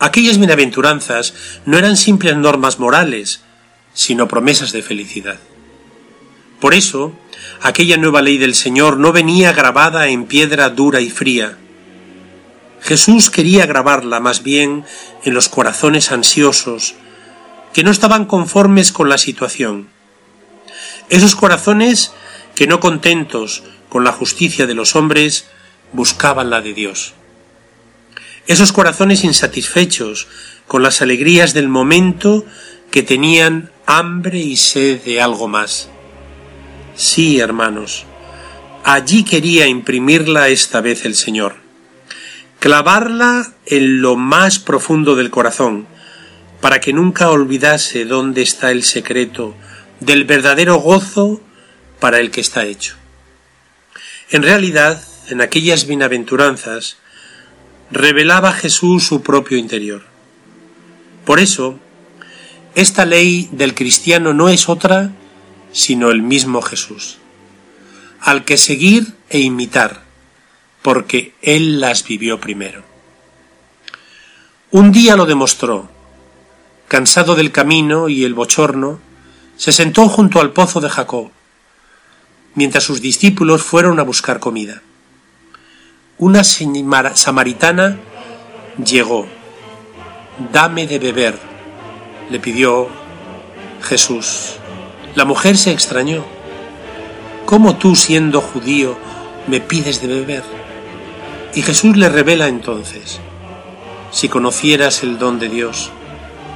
Aquellas 0.00 0.38
bienaventuranzas 0.38 1.34
no 1.64 1.78
eran 1.78 1.96
simples 1.96 2.36
normas 2.36 2.80
morales, 2.80 3.42
sino 3.94 4.26
promesas 4.26 4.72
de 4.72 4.82
felicidad. 4.82 5.38
Por 6.60 6.74
eso, 6.74 7.12
aquella 7.60 7.96
nueva 7.96 8.22
ley 8.22 8.38
del 8.38 8.56
Señor 8.56 8.96
no 8.96 9.12
venía 9.12 9.52
grabada 9.52 10.08
en 10.08 10.26
piedra 10.26 10.68
dura 10.70 11.00
y 11.00 11.10
fría. 11.10 11.58
Jesús 12.80 13.30
quería 13.30 13.66
grabarla 13.66 14.18
más 14.18 14.42
bien 14.42 14.84
en 15.22 15.34
los 15.34 15.48
corazones 15.48 16.10
ansiosos, 16.10 16.96
que 17.72 17.84
no 17.84 17.92
estaban 17.92 18.24
conformes 18.24 18.90
con 18.90 19.08
la 19.08 19.18
situación, 19.18 19.91
esos 21.12 21.36
corazones 21.36 22.10
que 22.54 22.66
no 22.66 22.80
contentos 22.80 23.62
con 23.90 24.02
la 24.02 24.12
justicia 24.12 24.66
de 24.66 24.72
los 24.72 24.96
hombres 24.96 25.44
buscaban 25.92 26.48
la 26.48 26.62
de 26.62 26.72
Dios. 26.72 27.12
Esos 28.46 28.72
corazones 28.72 29.22
insatisfechos 29.22 30.26
con 30.66 30.82
las 30.82 31.02
alegrías 31.02 31.52
del 31.52 31.68
momento 31.68 32.46
que 32.90 33.02
tenían 33.02 33.70
hambre 33.84 34.38
y 34.38 34.56
sed 34.56 35.02
de 35.02 35.20
algo 35.20 35.48
más. 35.48 35.90
Sí, 36.96 37.40
hermanos, 37.40 38.06
allí 38.82 39.22
quería 39.22 39.66
imprimirla 39.66 40.48
esta 40.48 40.80
vez 40.80 41.04
el 41.04 41.14
Señor, 41.14 41.56
clavarla 42.58 43.52
en 43.66 44.00
lo 44.00 44.16
más 44.16 44.58
profundo 44.58 45.14
del 45.14 45.28
corazón, 45.28 45.86
para 46.62 46.80
que 46.80 46.94
nunca 46.94 47.28
olvidase 47.28 48.06
dónde 48.06 48.40
está 48.40 48.70
el 48.70 48.82
secreto 48.82 49.54
del 50.04 50.24
verdadero 50.24 50.76
gozo 50.76 51.40
para 52.00 52.18
el 52.18 52.30
que 52.30 52.40
está 52.40 52.64
hecho. 52.64 52.96
En 54.30 54.42
realidad, 54.42 55.02
en 55.28 55.40
aquellas 55.40 55.86
bienaventuranzas, 55.86 56.96
revelaba 57.90 58.52
Jesús 58.52 59.04
su 59.04 59.22
propio 59.22 59.58
interior. 59.58 60.02
Por 61.24 61.38
eso, 61.38 61.78
esta 62.74 63.04
ley 63.04 63.48
del 63.52 63.74
cristiano 63.74 64.34
no 64.34 64.48
es 64.48 64.68
otra 64.68 65.12
sino 65.72 66.10
el 66.10 66.20
mismo 66.22 66.60
Jesús, 66.60 67.18
al 68.20 68.44
que 68.44 68.56
seguir 68.56 69.14
e 69.30 69.38
imitar, 69.38 70.02
porque 70.82 71.34
Él 71.40 71.80
las 71.80 72.04
vivió 72.04 72.40
primero. 72.40 72.82
Un 74.70 74.92
día 74.92 75.16
lo 75.16 75.26
demostró, 75.26 75.88
cansado 76.88 77.36
del 77.36 77.52
camino 77.52 78.08
y 78.08 78.24
el 78.24 78.34
bochorno, 78.34 79.00
se 79.62 79.70
sentó 79.70 80.08
junto 80.08 80.40
al 80.40 80.50
pozo 80.50 80.80
de 80.80 80.88
Jacob, 80.88 81.30
mientras 82.56 82.82
sus 82.82 83.00
discípulos 83.00 83.62
fueron 83.62 84.00
a 84.00 84.02
buscar 84.02 84.40
comida. 84.40 84.82
Una 86.18 86.42
samaritana 86.42 87.96
llegó. 88.84 89.24
Dame 90.52 90.88
de 90.88 90.98
beber, 90.98 91.38
le 92.28 92.40
pidió 92.40 92.88
Jesús. 93.82 94.54
La 95.14 95.24
mujer 95.24 95.56
se 95.56 95.70
extrañó. 95.70 96.24
¿Cómo 97.44 97.76
tú, 97.76 97.94
siendo 97.94 98.40
judío, 98.40 98.98
me 99.46 99.60
pides 99.60 100.02
de 100.02 100.08
beber? 100.08 100.42
Y 101.54 101.62
Jesús 101.62 101.96
le 101.96 102.08
revela 102.08 102.48
entonces, 102.48 103.20
si 104.10 104.28
conocieras 104.28 105.04
el 105.04 105.20
don 105.20 105.38
de 105.38 105.48
Dios, 105.48 105.92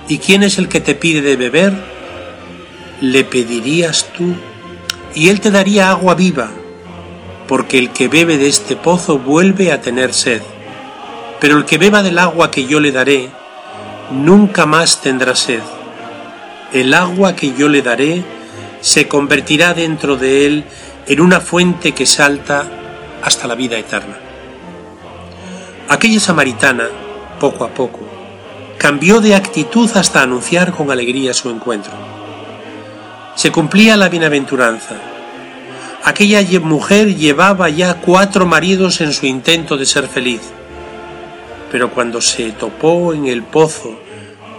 ¿y 0.08 0.18
quién 0.18 0.42
es 0.42 0.58
el 0.58 0.68
que 0.68 0.80
te 0.80 0.96
pide 0.96 1.22
de 1.22 1.36
beber? 1.36 1.95
Le 3.00 3.24
pedirías 3.24 4.06
tú 4.16 4.34
y 5.14 5.28
él 5.28 5.40
te 5.40 5.50
daría 5.50 5.90
agua 5.90 6.14
viva, 6.14 6.50
porque 7.46 7.78
el 7.78 7.90
que 7.90 8.08
bebe 8.08 8.38
de 8.38 8.48
este 8.48 8.76
pozo 8.76 9.18
vuelve 9.18 9.72
a 9.72 9.80
tener 9.80 10.14
sed, 10.14 10.42
pero 11.40 11.58
el 11.58 11.64
que 11.64 11.78
beba 11.78 12.02
del 12.02 12.18
agua 12.18 12.50
que 12.50 12.66
yo 12.66 12.80
le 12.80 12.92
daré, 12.92 13.30
nunca 14.10 14.66
más 14.66 15.00
tendrá 15.00 15.34
sed. 15.34 15.60
El 16.72 16.94
agua 16.94 17.36
que 17.36 17.54
yo 17.54 17.68
le 17.68 17.82
daré 17.82 18.24
se 18.80 19.08
convertirá 19.08 19.74
dentro 19.74 20.16
de 20.16 20.46
él 20.46 20.64
en 21.06 21.20
una 21.20 21.40
fuente 21.40 21.92
que 21.92 22.06
salta 22.06 22.64
hasta 23.22 23.46
la 23.46 23.54
vida 23.54 23.78
eterna. 23.78 24.18
Aquella 25.88 26.20
samaritana, 26.20 26.88
poco 27.38 27.64
a 27.64 27.68
poco, 27.68 28.00
cambió 28.78 29.20
de 29.20 29.34
actitud 29.34 29.90
hasta 29.94 30.22
anunciar 30.22 30.72
con 30.72 30.90
alegría 30.90 31.32
su 31.32 31.48
encuentro 31.48 32.15
se 33.36 33.52
cumplía 33.52 33.96
la 33.96 34.08
bienaventuranza. 34.08 34.96
Aquella 36.02 36.42
mujer 36.60 37.14
llevaba 37.14 37.68
ya 37.68 38.00
cuatro 38.00 38.46
maridos 38.46 39.00
en 39.02 39.12
su 39.12 39.26
intento 39.26 39.76
de 39.76 39.84
ser 39.84 40.08
feliz, 40.08 40.40
pero 41.70 41.90
cuando 41.90 42.20
se 42.20 42.52
topó 42.52 43.12
en 43.12 43.26
el 43.26 43.42
pozo 43.42 44.00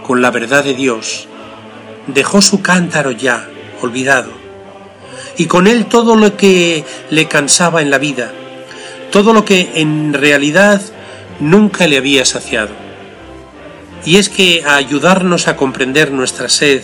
con 0.06 0.22
la 0.22 0.30
verdad 0.30 0.62
de 0.62 0.74
Dios, 0.74 1.26
dejó 2.06 2.40
su 2.40 2.62
cántaro 2.62 3.10
ya 3.10 3.48
olvidado, 3.82 4.30
y 5.36 5.46
con 5.46 5.66
él 5.66 5.86
todo 5.86 6.14
lo 6.14 6.36
que 6.36 6.84
le 7.10 7.26
cansaba 7.26 7.82
en 7.82 7.90
la 7.90 7.98
vida, 7.98 8.30
todo 9.10 9.32
lo 9.32 9.44
que 9.44 9.72
en 9.74 10.12
realidad 10.12 10.80
nunca 11.40 11.88
le 11.88 11.96
había 11.96 12.24
saciado. 12.24 12.70
Y 14.04 14.16
es 14.18 14.28
que 14.28 14.62
a 14.64 14.76
ayudarnos 14.76 15.48
a 15.48 15.56
comprender 15.56 16.12
nuestra 16.12 16.48
sed 16.48 16.82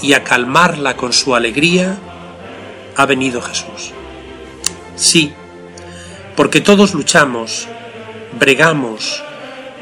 y 0.00 0.14
a 0.14 0.24
calmarla 0.24 0.96
con 0.96 1.12
su 1.12 1.34
alegría, 1.34 1.98
ha 2.96 3.06
venido 3.06 3.42
Jesús. 3.42 3.92
Sí, 4.96 5.32
porque 6.36 6.60
todos 6.60 6.94
luchamos, 6.94 7.68
bregamos 8.38 9.22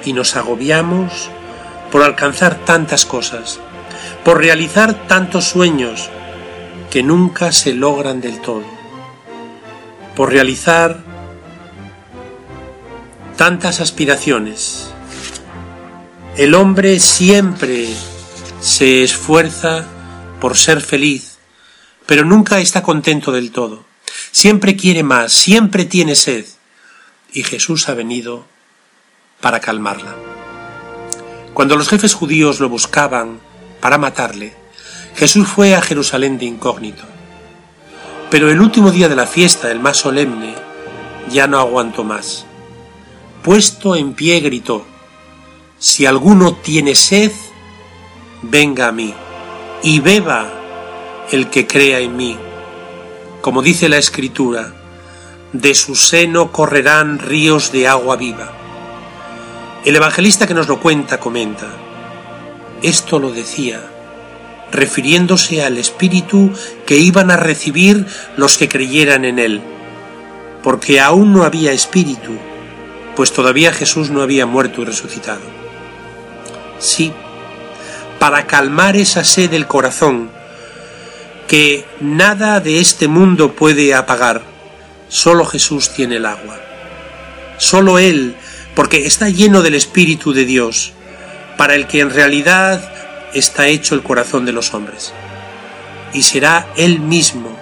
y 0.05 0.13
nos 0.13 0.37
agobiamos 0.37 1.31
por 1.91 2.03
alcanzar 2.03 2.65
tantas 2.65 3.05
cosas, 3.05 3.61
por 4.25 4.39
realizar 4.39 5.07
tantos 5.07 5.45
sueños 5.45 6.09
que 6.91 7.03
nunca 7.03 7.53
se 7.53 7.73
logran 7.73 8.21
del 8.21 8.41
todo, 8.41 8.65
por 10.17 10.31
realizar 10.31 10.99
tantas 13.37 13.81
aspiraciones. 13.81 14.91
El 16.37 16.55
hombre 16.55 17.01
siempre 17.01 17.89
se 18.61 19.03
esfuerza 19.03 19.85
por 20.41 20.57
ser 20.57 20.81
feliz, 20.81 21.39
pero 22.07 22.25
nunca 22.25 22.59
está 22.59 22.83
contento 22.83 23.31
del 23.31 23.53
todo. 23.53 23.85
Siempre 24.33 24.75
quiere 24.75 25.03
más, 25.03 25.33
siempre 25.33 25.85
tiene 25.85 26.15
sed. 26.15 26.47
Y 27.33 27.45
Jesús 27.45 27.89
ha 27.89 27.95
venido 27.95 28.45
para 29.41 29.61
calmarla. 29.61 30.17
Cuando 31.55 31.77
los 31.77 31.89
jefes 31.89 32.15
judíos 32.15 32.59
lo 32.59 32.69
buscaban 32.69 33.39
para 33.81 33.99
matarle, 33.99 34.55
Jesús 35.15 35.47
fue 35.47 35.75
a 35.75 35.83
Jerusalén 35.83 36.39
de 36.39 36.47
incógnito. 36.47 37.05
Pero 38.31 38.51
el 38.51 38.61
último 38.61 38.91
día 38.91 39.09
de 39.09 39.17
la 39.17 39.27
fiesta, 39.27 39.71
el 39.71 39.81
más 39.81 39.99
solemne, 39.99 40.55
ya 41.31 41.47
no 41.47 41.59
aguantó 41.59 42.05
más. 42.05 42.47
Puesto 43.43 43.95
en 43.95 44.15
pie 44.15 44.41
gritó, 44.41 44.87
Si 45.79 46.07
alguno 46.07 46.55
tiene 46.55 46.95
sed, 46.95 47.33
venga 48.43 48.89
a 48.89 48.93
mí 48.93 49.15
y 49.83 50.01
beba 50.01 50.51
el 51.31 51.49
que 51.49 51.67
crea 51.67 51.99
en 52.01 52.17
mí. 52.17 52.37
Como 53.41 53.63
dice 53.63 53.89
la 53.89 53.99
Escritura, 53.99 54.73
de 55.53 55.75
su 55.75 55.95
seno 55.95 56.53
correrán 56.53 57.19
ríos 57.19 57.73
de 57.73 57.89
agua 57.89 58.17
viva. 58.17 58.53
El 59.85 59.97
evangelista 59.97 60.47
que 60.47 60.55
nos 60.55 60.69
lo 60.69 60.81
cuenta 60.81 61.19
comenta, 61.19 61.67
esto 62.83 63.19
lo 63.19 63.33
decía 63.33 63.83
refiriéndose 64.73 65.65
al 65.65 65.79
Espíritu 65.79 66.51
que 66.87 66.97
iban 66.97 67.31
a 67.31 67.37
recibir 67.37 68.07
los 68.37 68.57
que 68.57 68.69
creyeran 68.69 69.25
en 69.25 69.39
Él, 69.39 69.61
porque 70.63 71.01
aún 71.01 71.33
no 71.33 71.45
había 71.45 71.73
Espíritu, 71.73 72.33
pues 73.17 73.33
todavía 73.33 73.73
Jesús 73.73 74.11
no 74.11 74.23
había 74.23 74.47
muerto 74.47 74.83
y 74.83 74.85
resucitado. 74.85 75.41
Sí, 76.79 77.13
para 78.21 78.47
calmar 78.47 78.97
esa 78.97 79.25
sed 79.25 79.51
del 79.51 79.67
corazón, 79.67 80.31
que 81.49 81.85
nada 82.01 82.61
de 82.61 82.79
este 82.79 83.09
mundo 83.09 83.55
puede 83.57 83.95
apagar, 83.95 84.43
solo 85.09 85.45
Jesús 85.47 85.91
tiene 85.91 86.17
el 86.17 86.27
agua. 86.27 86.61
Solo 87.57 87.99
Él, 87.99 88.37
porque 88.77 89.07
está 89.07 89.31
lleno 89.31 89.63
del 89.63 89.75
Espíritu 89.75 90.33
de 90.35 90.45
Dios, 90.45 90.93
para 91.57 91.75
el 91.75 91.87
que 91.87 92.01
en 92.01 92.11
realidad 92.11 92.93
está 93.33 93.67
hecho 93.67 93.95
el 93.95 94.03
corazón 94.03 94.45
de 94.45 94.53
los 94.53 94.75
hombres. 94.75 95.13
Y 96.13 96.23
será 96.23 96.69
Él 96.77 97.01
mismo 97.01 97.57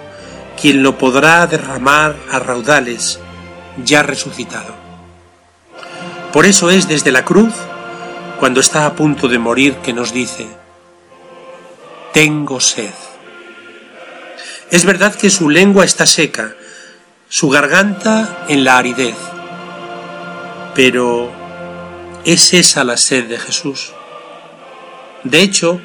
quien 0.60 0.82
lo 0.82 0.98
podrá 0.98 1.46
derramar 1.46 2.16
a 2.32 2.40
raudales, 2.40 3.20
ya 3.84 4.02
resucitado. 4.02 4.74
Por 6.32 6.46
eso 6.46 6.68
es 6.70 6.88
desde 6.88 7.12
la 7.12 7.24
cruz, 7.24 7.54
cuando 8.38 8.60
está 8.60 8.86
a 8.86 8.94
punto 8.94 9.28
de 9.28 9.38
morir, 9.38 9.76
que 9.76 9.92
nos 9.92 10.12
dice, 10.12 10.46
tengo 12.12 12.60
sed. 12.60 12.94
Es 14.70 14.84
verdad 14.84 15.14
que 15.14 15.30
su 15.30 15.50
lengua 15.50 15.84
está 15.84 16.06
seca, 16.06 16.54
su 17.28 17.48
garganta 17.48 18.46
en 18.48 18.64
la 18.64 18.78
aridez, 18.78 19.16
pero 20.74 21.32
¿es 22.24 22.54
esa 22.54 22.84
la 22.84 22.96
sed 22.96 23.28
de 23.28 23.38
Jesús? 23.38 23.92
De 25.24 25.40
hecho, 25.40 25.80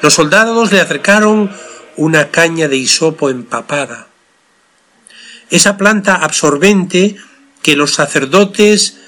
los 0.00 0.14
soldados 0.14 0.72
le 0.72 0.80
acercaron 0.80 1.50
una 1.96 2.30
caña 2.30 2.68
de 2.68 2.76
hisopo 2.76 3.30
empapada. 3.30 4.08
Esa 5.50 5.76
planta 5.76 6.16
absorbente 6.16 7.16
que 7.62 7.76
los 7.76 7.94
sacerdotes 7.94 8.98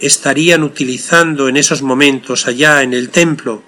estarían 0.00 0.62
utilizando 0.62 1.48
en 1.48 1.56
esos 1.56 1.82
momentos 1.82 2.46
allá 2.46 2.82
en 2.82 2.94
el 2.94 3.10
templo 3.10 3.62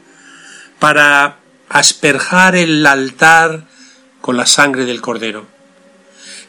para 0.78 1.38
asperjar 1.68 2.56
el 2.56 2.86
altar 2.86 3.64
con 4.20 4.36
la 4.36 4.46
sangre 4.46 4.84
del 4.84 5.00
cordero. 5.00 5.46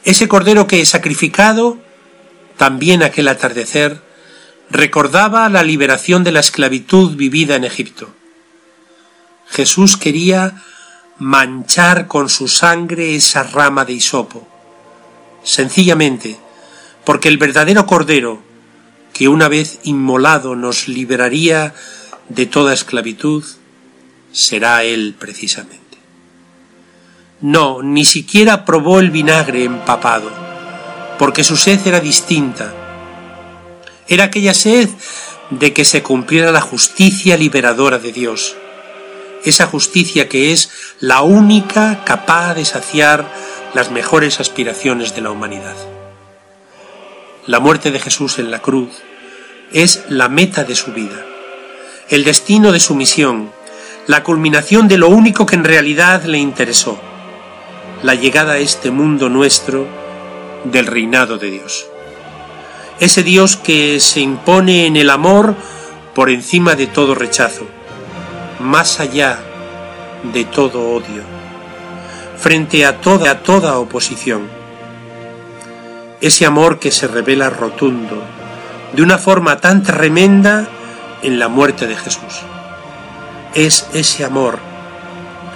Ese 0.03 0.27
cordero 0.27 0.67
que 0.67 0.85
sacrificado, 0.85 1.77
también 2.57 3.03
aquel 3.03 3.27
atardecer, 3.27 4.01
recordaba 4.69 5.47
la 5.49 5.63
liberación 5.63 6.23
de 6.23 6.31
la 6.31 6.39
esclavitud 6.39 7.15
vivida 7.15 7.55
en 7.55 7.63
Egipto. 7.63 8.09
Jesús 9.49 9.97
quería 9.97 10.63
manchar 11.19 12.07
con 12.07 12.29
su 12.29 12.47
sangre 12.47 13.15
esa 13.15 13.43
rama 13.43 13.85
de 13.85 13.93
hisopo, 13.93 14.47
sencillamente 15.43 16.39
porque 17.03 17.29
el 17.29 17.37
verdadero 17.37 17.85
Cordero, 17.85 18.41
que 19.13 19.27
una 19.27 19.47
vez 19.47 19.79
inmolado 19.83 20.55
nos 20.55 20.87
liberaría 20.87 21.73
de 22.29 22.45
toda 22.45 22.73
esclavitud, 22.73 23.43
será 24.31 24.83
Él 24.83 25.15
precisamente. 25.17 25.81
No, 27.41 27.81
ni 27.81 28.05
siquiera 28.05 28.65
probó 28.65 28.99
el 28.99 29.11
vinagre 29.11 29.63
empapado, 29.63 30.31
porque 31.17 31.43
su 31.43 31.57
sed 31.57 31.79
era 31.85 31.99
distinta. 31.99 32.73
Era 34.07 34.25
aquella 34.25 34.53
sed 34.53 34.89
de 35.49 35.73
que 35.73 35.83
se 35.83 36.03
cumpliera 36.03 36.51
la 36.51 36.61
justicia 36.61 37.37
liberadora 37.37 37.99
de 37.99 38.11
Dios, 38.11 38.55
esa 39.43 39.65
justicia 39.65 40.29
que 40.29 40.51
es 40.51 40.69
la 40.99 41.21
única 41.21 42.03
capaz 42.05 42.53
de 42.53 42.65
saciar 42.65 43.27
las 43.73 43.91
mejores 43.91 44.39
aspiraciones 44.39 45.15
de 45.15 45.21
la 45.21 45.31
humanidad. 45.31 45.75
La 47.47 47.59
muerte 47.59 47.89
de 47.89 47.99
Jesús 47.99 48.37
en 48.37 48.51
la 48.51 48.59
cruz 48.59 48.89
es 49.73 50.03
la 50.09 50.29
meta 50.29 50.63
de 50.63 50.75
su 50.75 50.91
vida, 50.93 51.25
el 52.09 52.23
destino 52.23 52.71
de 52.71 52.79
su 52.79 52.93
misión, 52.93 53.51
la 54.05 54.21
culminación 54.21 54.87
de 54.87 54.99
lo 54.99 55.07
único 55.09 55.47
que 55.47 55.55
en 55.55 55.63
realidad 55.63 56.23
le 56.25 56.37
interesó, 56.37 56.99
la 58.03 58.13
llegada 58.13 58.53
a 58.53 58.57
este 58.59 58.91
mundo 58.91 59.27
nuestro 59.27 59.87
del 60.65 60.85
reinado 60.85 61.39
de 61.39 61.49
Dios. 61.49 61.87
Ese 62.99 63.23
Dios 63.23 63.57
que 63.57 63.99
se 63.99 64.19
impone 64.19 64.85
en 64.85 64.95
el 64.95 65.09
amor 65.09 65.55
por 66.13 66.29
encima 66.29 66.75
de 66.75 66.85
todo 66.85 67.15
rechazo, 67.15 67.65
más 68.59 68.99
allá 68.99 69.39
de 70.31 70.45
todo 70.45 70.91
odio, 70.91 71.23
frente 72.37 72.85
a 72.85 73.01
toda, 73.01 73.41
toda 73.41 73.79
oposición. 73.79 74.60
Ese 76.21 76.45
amor 76.45 76.79
que 76.79 76.91
se 76.91 77.07
revela 77.07 77.49
rotundo, 77.49 78.23
de 78.93 79.01
una 79.01 79.17
forma 79.17 79.59
tan 79.59 79.83
tremenda 79.83 80.67
en 81.23 81.39
la 81.39 81.47
muerte 81.47 81.87
de 81.87 81.95
Jesús. 81.95 82.41
Es 83.53 83.87
ese 83.93 84.23
amor 84.23 84.59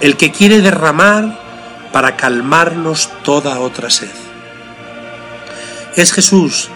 el 0.00 0.16
que 0.16 0.30
quiere 0.30 0.60
derramar 0.60 1.38
para 1.92 2.16
calmarnos 2.16 3.10
toda 3.22 3.60
otra 3.60 3.90
sed. 3.90 4.10
Es 5.94 6.12
Jesús 6.12 6.68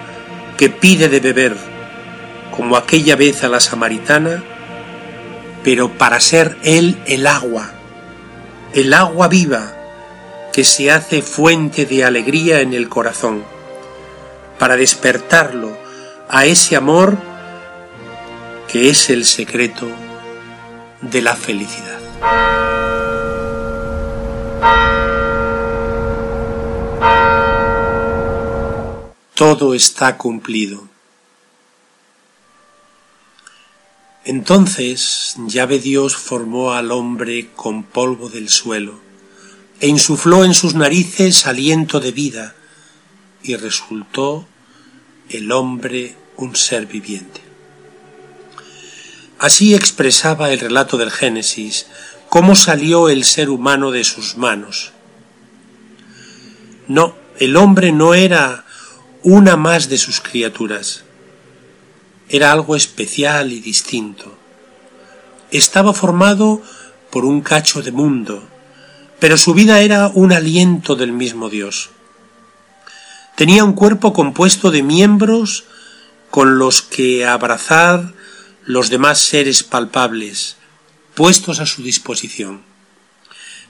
que 0.57 0.71
pide 0.71 1.09
de 1.09 1.21
beber, 1.21 1.57
como 2.57 2.77
aquella 2.77 3.17
vez 3.17 3.45
a 3.45 3.49
la 3.49 3.61
samaritana, 3.61 4.43
pero 5.63 5.91
para 5.99 6.21
ser 6.21 6.57
Él 6.63 6.99
el 7.07 7.27
agua, 7.27 7.71
el 8.73 8.95
agua 8.95 9.29
viva 9.29 9.75
que 10.53 10.65
se 10.65 10.91
hace 10.91 11.23
fuente 11.23 11.85
de 11.85 12.05
alegría 12.05 12.61
en 12.61 12.73
el 12.73 12.89
corazón, 12.89 13.45
para 14.61 14.77
despertarlo 14.77 15.75
a 16.29 16.45
ese 16.45 16.77
amor 16.77 17.17
que 18.69 18.91
es 18.91 19.09
el 19.09 19.25
secreto 19.25 19.89
de 21.01 21.23
la 21.23 21.35
felicidad. 21.35 21.99
Todo 29.35 29.73
está 29.73 30.19
cumplido. 30.19 30.87
Entonces 34.27 35.37
Llave 35.47 35.79
Dios 35.79 36.17
formó 36.17 36.75
al 36.75 36.93
hombre 36.93 37.49
con 37.57 37.83
polvo 37.83 38.29
del 38.29 38.51
suelo, 38.51 39.01
e 39.81 39.89
insufló 39.89 40.45
en 40.45 40.53
sus 40.53 40.75
narices 40.75 41.47
aliento 41.47 41.99
de 41.99 42.13
vida, 42.13 42.55
y 43.43 43.57
resultó 43.57 44.47
el 45.31 45.53
hombre 45.53 46.17
un 46.37 46.57
ser 46.57 46.87
viviente. 46.87 47.41
Así 49.39 49.75
expresaba 49.75 50.51
el 50.51 50.61
relato 50.61 50.99
del 50.99 51.11
Génesis 51.11 51.87
cómo 52.29 52.55
salió 52.55 53.09
el 53.09 53.25
ser 53.25 53.51
humano 53.51 53.91
de 53.91 54.05
sus 54.05 54.37
manos. 54.37 54.93
No, 56.89 57.15
el 57.39 57.57
hombre 57.57 57.93
no 57.93 58.15
era 58.15 58.65
una 59.23 59.57
más 59.57 59.89
de 59.89 59.99
sus 59.99 60.21
criaturas, 60.21 61.05
era 62.29 62.53
algo 62.53 62.77
especial 62.77 63.53
y 63.53 63.61
distinto. 63.61 64.37
Estaba 65.51 65.93
formado 65.93 66.63
por 67.11 67.25
un 67.25 67.41
cacho 67.41 67.83
de 67.83 67.93
mundo, 67.93 68.43
pero 69.19 69.37
su 69.37 69.55
vida 69.55 69.81
era 69.81 70.09
un 70.09 70.33
aliento 70.33 70.97
del 70.97 71.13
mismo 71.13 71.49
Dios. 71.49 71.91
Tenía 73.41 73.65
un 73.65 73.73
cuerpo 73.73 74.13
compuesto 74.13 74.71
de 74.71 74.83
miembros 74.83 75.65
con 76.31 76.59
los 76.59 76.83
que 76.83 77.25
abrazar 77.25 78.13
los 78.67 78.91
demás 78.91 79.19
seres 79.19 79.63
palpables, 79.63 80.57
puestos 81.15 81.61
a 81.61 81.65
su 81.65 81.83
disposición. 81.83 82.61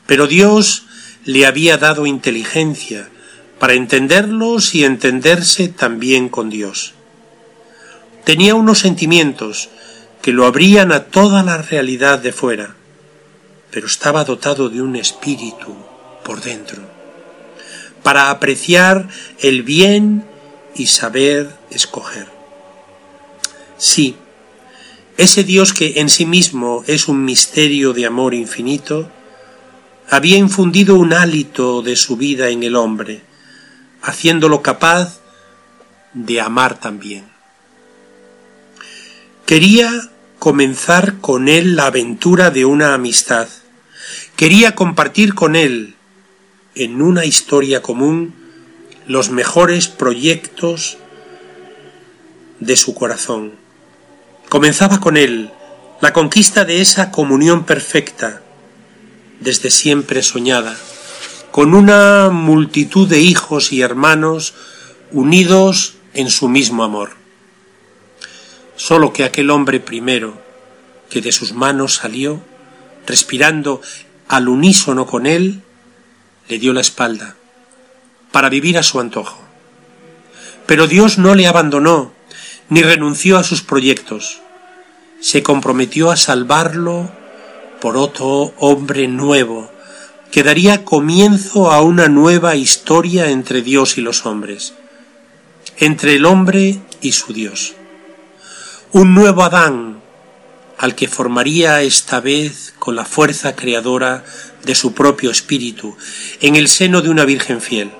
Pero 0.08 0.26
Dios 0.26 0.86
le 1.24 1.46
había 1.46 1.76
dado 1.76 2.06
inteligencia 2.06 3.08
para 3.60 3.74
entenderlos 3.74 4.74
y 4.74 4.82
entenderse 4.82 5.68
también 5.68 6.28
con 6.28 6.50
Dios 6.50 6.94
tenía 8.24 8.54
unos 8.54 8.78
sentimientos 8.78 9.70
que 10.22 10.32
lo 10.32 10.46
abrían 10.46 10.92
a 10.92 11.04
toda 11.04 11.42
la 11.42 11.58
realidad 11.58 12.18
de 12.18 12.32
fuera, 12.32 12.74
pero 13.70 13.86
estaba 13.86 14.24
dotado 14.24 14.68
de 14.68 14.82
un 14.82 14.96
espíritu 14.96 15.74
por 16.24 16.40
dentro, 16.40 16.89
para 18.02 18.30
apreciar 18.30 19.08
el 19.40 19.62
bien 19.62 20.24
y 20.74 20.86
saber 20.86 21.50
escoger. 21.70 22.26
Sí, 23.76 24.16
ese 25.16 25.44
Dios 25.44 25.74
que 25.74 26.00
en 26.00 26.08
sí 26.08 26.26
mismo 26.26 26.82
es 26.86 27.08
un 27.08 27.24
misterio 27.24 27.92
de 27.92 28.06
amor 28.06 28.34
infinito, 28.34 29.10
había 30.08 30.38
infundido 30.38 30.96
un 30.96 31.12
hálito 31.12 31.82
de 31.82 31.94
su 31.94 32.16
vida 32.16 32.48
en 32.48 32.62
el 32.62 32.74
hombre, 32.74 33.22
haciéndolo 34.02 34.62
capaz 34.62 35.20
de 36.14 36.40
amar 36.40 36.80
también. 36.80 37.24
Quería 39.46 40.10
comenzar 40.38 41.18
con 41.20 41.48
él 41.48 41.76
la 41.76 41.86
aventura 41.86 42.50
de 42.50 42.64
una 42.64 42.94
amistad. 42.94 43.48
quería 44.36 44.74
compartir 44.74 45.34
con 45.34 45.54
él, 45.54 45.96
en 46.74 47.02
una 47.02 47.24
historia 47.24 47.82
común, 47.82 48.34
los 49.06 49.30
mejores 49.30 49.88
proyectos 49.88 50.98
de 52.60 52.76
su 52.76 52.94
corazón. 52.94 53.52
Comenzaba 54.48 55.00
con 55.00 55.16
él 55.16 55.50
la 56.00 56.12
conquista 56.12 56.64
de 56.64 56.80
esa 56.80 57.10
comunión 57.10 57.64
perfecta, 57.64 58.42
desde 59.40 59.70
siempre 59.70 60.22
soñada, 60.22 60.76
con 61.50 61.74
una 61.74 62.30
multitud 62.30 63.08
de 63.08 63.20
hijos 63.20 63.72
y 63.72 63.82
hermanos 63.82 64.54
unidos 65.10 65.94
en 66.14 66.30
su 66.30 66.48
mismo 66.48 66.84
amor. 66.84 67.10
Solo 68.76 69.12
que 69.12 69.24
aquel 69.24 69.50
hombre 69.50 69.80
primero, 69.80 70.40
que 71.10 71.20
de 71.20 71.32
sus 71.32 71.52
manos 71.52 71.94
salió, 71.94 72.40
respirando 73.06 73.82
al 74.28 74.48
unísono 74.48 75.06
con 75.06 75.26
él, 75.26 75.62
le 76.50 76.58
dio 76.58 76.72
la 76.72 76.80
espalda, 76.80 77.36
para 78.32 78.48
vivir 78.48 78.76
a 78.76 78.82
su 78.82 78.98
antojo. 78.98 79.40
Pero 80.66 80.88
Dios 80.88 81.16
no 81.16 81.36
le 81.36 81.46
abandonó, 81.46 82.12
ni 82.68 82.82
renunció 82.82 83.38
a 83.38 83.44
sus 83.44 83.62
proyectos. 83.62 84.40
Se 85.20 85.44
comprometió 85.44 86.10
a 86.10 86.16
salvarlo 86.16 87.12
por 87.80 87.96
otro 87.96 88.52
hombre 88.58 89.06
nuevo, 89.06 89.70
que 90.32 90.42
daría 90.42 90.84
comienzo 90.84 91.70
a 91.70 91.82
una 91.82 92.08
nueva 92.08 92.56
historia 92.56 93.30
entre 93.30 93.62
Dios 93.62 93.96
y 93.96 94.00
los 94.00 94.26
hombres, 94.26 94.74
entre 95.78 96.16
el 96.16 96.24
hombre 96.24 96.80
y 97.00 97.12
su 97.12 97.32
Dios. 97.32 97.74
Un 98.90 99.14
nuevo 99.14 99.44
Adán, 99.44 100.00
al 100.78 100.96
que 100.96 101.06
formaría 101.06 101.82
esta 101.82 102.20
vez 102.20 102.74
con 102.80 102.96
la 102.96 103.04
fuerza 103.04 103.54
creadora 103.54 104.24
de 104.64 104.74
su 104.74 104.92
propio 104.92 105.30
espíritu, 105.30 105.96
en 106.40 106.56
el 106.56 106.68
seno 106.68 107.00
de 107.00 107.08
una 107.08 107.24
Virgen 107.24 107.60
fiel. 107.60 107.90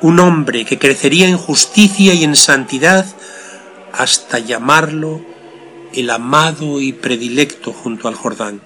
Un 0.00 0.20
hombre 0.20 0.64
que 0.64 0.78
crecería 0.78 1.28
en 1.28 1.38
justicia 1.38 2.14
y 2.14 2.24
en 2.24 2.36
santidad 2.36 3.06
hasta 3.92 4.38
llamarlo 4.38 5.24
el 5.92 6.10
amado 6.10 6.80
y 6.80 6.92
predilecto 6.92 7.72
junto 7.72 8.08
al 8.08 8.14
Jordán. 8.14 8.60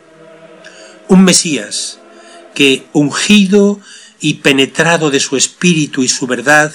Un 1.08 1.24
Mesías 1.24 1.98
que, 2.54 2.86
ungido 2.92 3.80
y 4.20 4.34
penetrado 4.34 5.10
de 5.10 5.20
su 5.20 5.36
espíritu 5.36 6.02
y 6.02 6.08
su 6.08 6.26
verdad, 6.26 6.72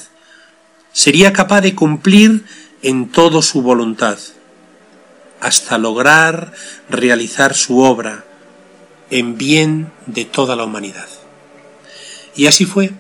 sería 0.92 1.34
capaz 1.34 1.62
de 1.62 1.76
cumplir 1.76 2.44
en 2.82 3.10
todo 3.10 3.42
su 3.42 3.62
voluntad, 3.62 4.18
hasta 5.40 5.78
lograr 5.78 6.54
realizar 6.90 7.54
su 7.54 7.80
obra 7.80 8.27
en 9.10 9.38
bien 9.38 9.92
de 10.06 10.26
toda 10.26 10.56
la 10.56 10.64
humanidad. 10.64 11.08
Y 12.36 12.48
así 12.48 12.66
fue. 12.66 12.92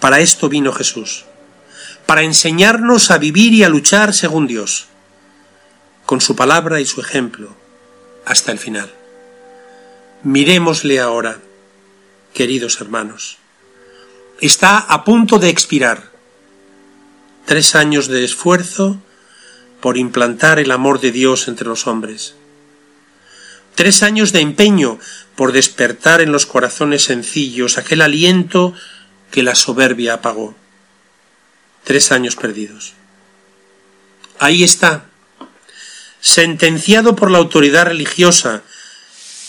Para 0.00 0.20
esto 0.20 0.48
vino 0.48 0.72
Jesús, 0.72 1.24
para 2.06 2.22
enseñarnos 2.22 3.10
a 3.10 3.18
vivir 3.18 3.52
y 3.52 3.64
a 3.64 3.68
luchar 3.68 4.14
según 4.14 4.46
Dios, 4.46 4.86
con 6.06 6.20
su 6.20 6.36
palabra 6.36 6.80
y 6.80 6.86
su 6.86 7.00
ejemplo, 7.00 7.54
hasta 8.24 8.52
el 8.52 8.58
final. 8.58 8.92
Miremosle 10.22 11.00
ahora, 11.00 11.38
queridos 12.32 12.80
hermanos. 12.80 13.38
Está 14.40 14.78
a 14.78 15.04
punto 15.04 15.38
de 15.38 15.48
expirar. 15.48 16.10
Tres 17.44 17.74
años 17.74 18.06
de 18.08 18.24
esfuerzo 18.24 18.98
por 19.80 19.96
implantar 19.96 20.58
el 20.58 20.70
amor 20.70 21.00
de 21.00 21.12
Dios 21.12 21.48
entre 21.48 21.66
los 21.66 21.86
hombres. 21.86 22.34
Tres 23.78 24.02
años 24.02 24.32
de 24.32 24.40
empeño 24.40 24.98
por 25.36 25.52
despertar 25.52 26.20
en 26.20 26.32
los 26.32 26.46
corazones 26.46 27.04
sencillos 27.04 27.78
aquel 27.78 28.00
aliento 28.00 28.74
que 29.30 29.44
la 29.44 29.54
soberbia 29.54 30.14
apagó. 30.14 30.56
Tres 31.84 32.10
años 32.10 32.34
perdidos. 32.34 32.94
Ahí 34.40 34.64
está, 34.64 35.04
sentenciado 36.20 37.14
por 37.14 37.30
la 37.30 37.38
autoridad 37.38 37.84
religiosa 37.84 38.64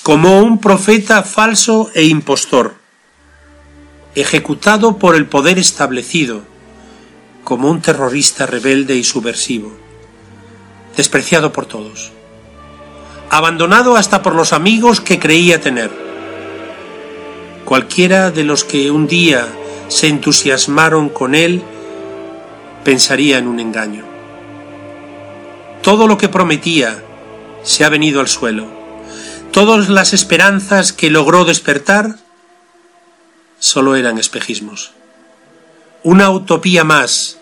como 0.04 0.44
un 0.44 0.62
profeta 0.62 1.24
falso 1.24 1.90
e 1.96 2.04
impostor, 2.04 2.76
ejecutado 4.14 5.00
por 5.00 5.16
el 5.16 5.26
poder 5.26 5.58
establecido 5.58 6.44
como 7.44 7.72
un 7.72 7.82
terrorista 7.82 8.46
rebelde 8.46 8.96
y 8.96 9.04
subversivo, 9.04 9.76
despreciado 10.96 11.52
por 11.52 11.66
todos, 11.66 12.12
abandonado 13.30 13.96
hasta 13.96 14.22
por 14.22 14.36
los 14.36 14.54
amigos 14.54 15.02
que 15.02 15.20
creía 15.20 15.62
tener. 15.62 15.92
Cualquiera 17.66 18.32
de 18.32 18.44
los 18.44 18.64
que 18.64 18.90
un 18.90 19.08
día 19.08 19.48
se 19.88 20.08
entusiasmaron 20.08 21.10
con 21.10 21.36
él 21.36 21.62
pensaría 22.84 23.38
en 23.38 23.48
un 23.48 23.60
engaño. 23.60 24.06
Todo 25.84 26.08
lo 26.08 26.18
que 26.18 26.30
prometía 26.30 27.04
se 27.64 27.86
ha 27.86 27.90
venido 27.90 28.20
al 28.20 28.28
suelo. 28.28 28.68
Todas 29.52 29.90
las 29.90 30.14
esperanzas 30.14 30.94
que 30.94 31.10
logró 31.10 31.46
despertar 31.46 32.16
solo 33.60 33.96
eran 33.96 34.18
espejismos. 34.18 34.92
Una 36.04 36.30
utopía 36.30 36.84
más 36.84 37.38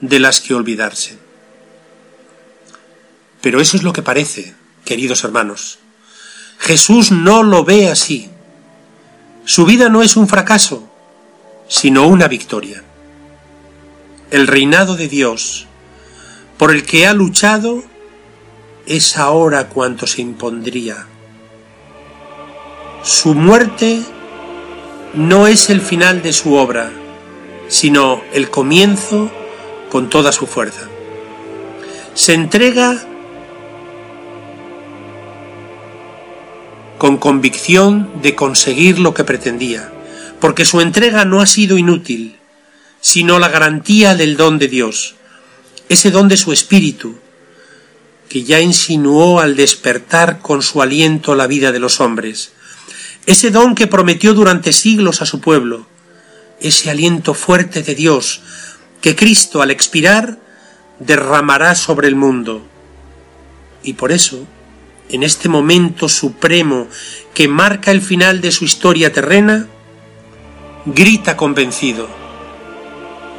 de 0.00 0.18
las 0.18 0.40
que 0.40 0.54
olvidarse. 0.54 1.23
Pero 3.44 3.60
eso 3.60 3.76
es 3.76 3.82
lo 3.82 3.92
que 3.92 4.00
parece, 4.00 4.54
queridos 4.86 5.22
hermanos. 5.22 5.78
Jesús 6.58 7.12
no 7.12 7.42
lo 7.42 7.62
ve 7.62 7.90
así. 7.90 8.30
Su 9.44 9.66
vida 9.66 9.90
no 9.90 10.02
es 10.02 10.16
un 10.16 10.28
fracaso, 10.28 10.88
sino 11.68 12.06
una 12.06 12.26
victoria. 12.26 12.82
El 14.30 14.46
reinado 14.46 14.96
de 14.96 15.08
Dios 15.08 15.66
por 16.56 16.70
el 16.70 16.86
que 16.86 17.06
ha 17.06 17.12
luchado 17.12 17.84
es 18.86 19.18
ahora 19.18 19.68
cuanto 19.68 20.06
se 20.06 20.22
impondría. 20.22 21.06
Su 23.02 23.34
muerte 23.34 24.00
no 25.12 25.46
es 25.48 25.68
el 25.68 25.82
final 25.82 26.22
de 26.22 26.32
su 26.32 26.54
obra, 26.54 26.90
sino 27.68 28.22
el 28.32 28.48
comienzo 28.48 29.30
con 29.90 30.08
toda 30.08 30.32
su 30.32 30.46
fuerza. 30.46 30.88
Se 32.14 32.32
entrega 32.32 33.06
con 37.04 37.18
convicción 37.18 38.22
de 38.22 38.34
conseguir 38.34 38.98
lo 38.98 39.12
que 39.12 39.24
pretendía, 39.24 39.92
porque 40.40 40.64
su 40.64 40.80
entrega 40.80 41.26
no 41.26 41.42
ha 41.42 41.46
sido 41.46 41.76
inútil, 41.76 42.38
sino 43.02 43.38
la 43.38 43.50
garantía 43.50 44.14
del 44.14 44.38
don 44.38 44.58
de 44.58 44.68
Dios 44.68 45.14
ese 45.90 46.10
don 46.10 46.28
de 46.28 46.38
su 46.38 46.50
espíritu, 46.50 47.16
que 48.30 48.42
ya 48.42 48.58
insinuó 48.58 49.38
al 49.40 49.54
despertar 49.54 50.38
con 50.38 50.62
su 50.62 50.80
aliento 50.80 51.34
la 51.34 51.46
vida 51.46 51.72
de 51.72 51.78
los 51.78 52.00
hombres, 52.00 52.52
ese 53.26 53.50
don 53.50 53.74
que 53.74 53.86
prometió 53.86 54.32
durante 54.32 54.72
siglos 54.72 55.20
a 55.20 55.26
su 55.26 55.42
pueblo, 55.42 55.86
ese 56.58 56.88
aliento 56.88 57.34
fuerte 57.34 57.82
de 57.82 57.94
Dios, 57.94 58.40
que 59.02 59.14
Cristo 59.14 59.60
al 59.60 59.70
expirar 59.70 60.38
derramará 61.00 61.74
sobre 61.74 62.08
el 62.08 62.16
mundo. 62.16 62.66
Y 63.82 63.92
por 63.92 64.10
eso, 64.10 64.46
en 65.08 65.22
este 65.22 65.48
momento 65.48 66.08
supremo 66.08 66.88
que 67.34 67.48
marca 67.48 67.90
el 67.90 68.00
final 68.00 68.40
de 68.40 68.52
su 68.52 68.64
historia 68.64 69.12
terrena, 69.12 69.66
grita 70.86 71.36
convencido, 71.36 72.08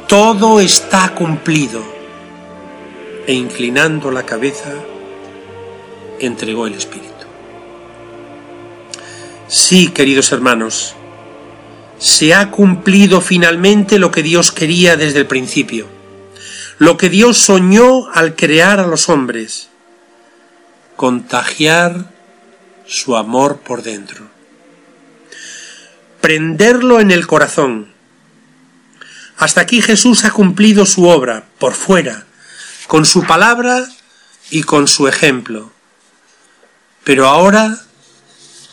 todo 0.08 0.60
está 0.60 1.14
cumplido 1.14 1.82
e 3.26 3.34
inclinando 3.34 4.10
la 4.10 4.24
cabeza 4.24 4.72
entregó 6.20 6.66
el 6.66 6.74
Espíritu. 6.74 7.12
Sí, 9.48 9.88
queridos 9.88 10.32
hermanos, 10.32 10.94
se 11.98 12.34
ha 12.34 12.50
cumplido 12.50 13.20
finalmente 13.20 13.98
lo 13.98 14.10
que 14.10 14.22
Dios 14.22 14.52
quería 14.52 14.96
desde 14.96 15.20
el 15.20 15.26
principio, 15.26 15.86
lo 16.78 16.96
que 16.96 17.08
Dios 17.08 17.38
soñó 17.38 18.10
al 18.12 18.34
crear 18.34 18.80
a 18.80 18.86
los 18.86 19.08
hombres, 19.08 19.68
contagiar 20.96 22.10
su 22.86 23.16
amor 23.16 23.58
por 23.58 23.82
dentro, 23.82 24.28
prenderlo 26.20 27.00
en 27.00 27.10
el 27.10 27.26
corazón. 27.26 27.92
Hasta 29.36 29.60
aquí 29.60 29.82
Jesús 29.82 30.24
ha 30.24 30.30
cumplido 30.30 30.86
su 30.86 31.04
obra 31.04 31.44
por 31.58 31.74
fuera, 31.74 32.24
con 32.86 33.04
su 33.04 33.24
palabra 33.24 33.86
y 34.50 34.62
con 34.62 34.88
su 34.88 35.08
ejemplo. 35.08 35.70
Pero 37.04 37.28
ahora 37.28 37.78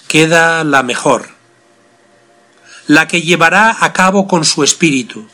queda 0.07 0.63
la 0.63 0.83
mejor, 0.83 1.29
la 2.87 3.07
que 3.07 3.21
llevará 3.21 3.77
a 3.79 3.91
cabo 3.93 4.27
con 4.27 4.45
su 4.45 4.63
espíritu, 4.63 5.27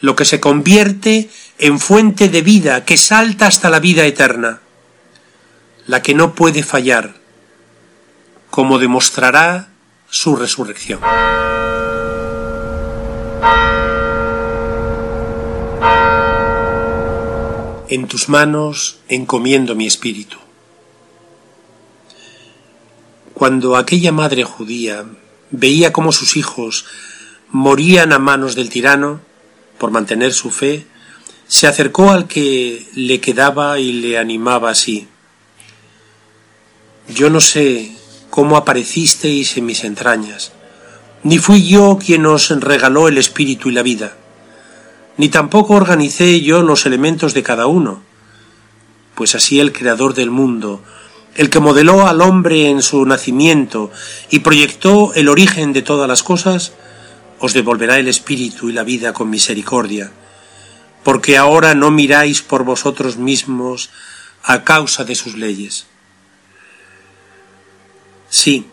lo 0.00 0.16
que 0.16 0.24
se 0.24 0.40
convierte 0.40 1.30
en 1.58 1.78
fuente 1.78 2.28
de 2.28 2.42
vida 2.42 2.84
que 2.84 2.96
salta 2.96 3.46
hasta 3.46 3.70
la 3.70 3.78
vida 3.78 4.04
eterna, 4.04 4.60
la 5.86 6.02
que 6.02 6.14
no 6.14 6.34
puede 6.34 6.62
fallar, 6.62 7.14
como 8.50 8.78
demostrará 8.78 9.68
su 10.08 10.36
resurrección. 10.36 11.00
En 17.88 18.08
tus 18.08 18.28
manos 18.28 18.98
encomiendo 19.08 19.74
mi 19.74 19.86
espíritu. 19.86 20.38
Cuando 23.32 23.76
aquella 23.76 24.12
madre 24.12 24.44
judía 24.44 25.04
veía 25.50 25.92
cómo 25.92 26.10
sus 26.10 26.36
hijos 26.36 26.86
morían 27.50 28.12
a 28.12 28.18
manos 28.18 28.54
del 28.54 28.70
tirano 28.70 29.20
por 29.78 29.90
mantener 29.90 30.32
su 30.32 30.50
fe, 30.50 30.86
se 31.46 31.66
acercó 31.66 32.10
al 32.10 32.26
que 32.26 32.88
le 32.94 33.20
quedaba 33.20 33.78
y 33.78 33.92
le 33.92 34.18
animaba 34.18 34.70
así. 34.70 35.06
Yo 37.08 37.30
no 37.30 37.40
sé 37.40 37.92
cómo 38.30 38.56
aparecisteis 38.56 39.56
en 39.56 39.66
mis 39.66 39.84
entrañas, 39.84 40.52
ni 41.22 41.38
fui 41.38 41.66
yo 41.66 41.98
quien 41.98 42.26
os 42.26 42.50
regaló 42.60 43.08
el 43.08 43.18
espíritu 43.18 43.68
y 43.68 43.72
la 43.72 43.82
vida, 43.82 44.16
ni 45.16 45.28
tampoco 45.28 45.74
organicé 45.74 46.40
yo 46.40 46.62
los 46.62 46.86
elementos 46.86 47.34
de 47.34 47.42
cada 47.42 47.66
uno, 47.66 48.02
pues 49.14 49.34
así 49.34 49.60
el 49.60 49.72
Creador 49.72 50.14
del 50.14 50.30
mundo 50.30 50.82
el 51.36 51.50
que 51.50 51.60
modeló 51.60 52.06
al 52.06 52.22
hombre 52.22 52.70
en 52.70 52.82
su 52.82 53.04
nacimiento 53.04 53.90
y 54.30 54.38
proyectó 54.38 55.12
el 55.14 55.28
origen 55.28 55.72
de 55.74 55.82
todas 55.82 56.08
las 56.08 56.22
cosas, 56.22 56.72
os 57.38 57.52
devolverá 57.52 57.98
el 57.98 58.08
espíritu 58.08 58.70
y 58.70 58.72
la 58.72 58.84
vida 58.84 59.12
con 59.12 59.28
misericordia, 59.28 60.10
porque 61.04 61.36
ahora 61.36 61.74
no 61.74 61.90
miráis 61.90 62.40
por 62.40 62.64
vosotros 62.64 63.18
mismos 63.18 63.90
a 64.42 64.64
causa 64.64 65.04
de 65.04 65.14
sus 65.14 65.36
leyes. 65.36 65.86
Sí, 68.28 68.66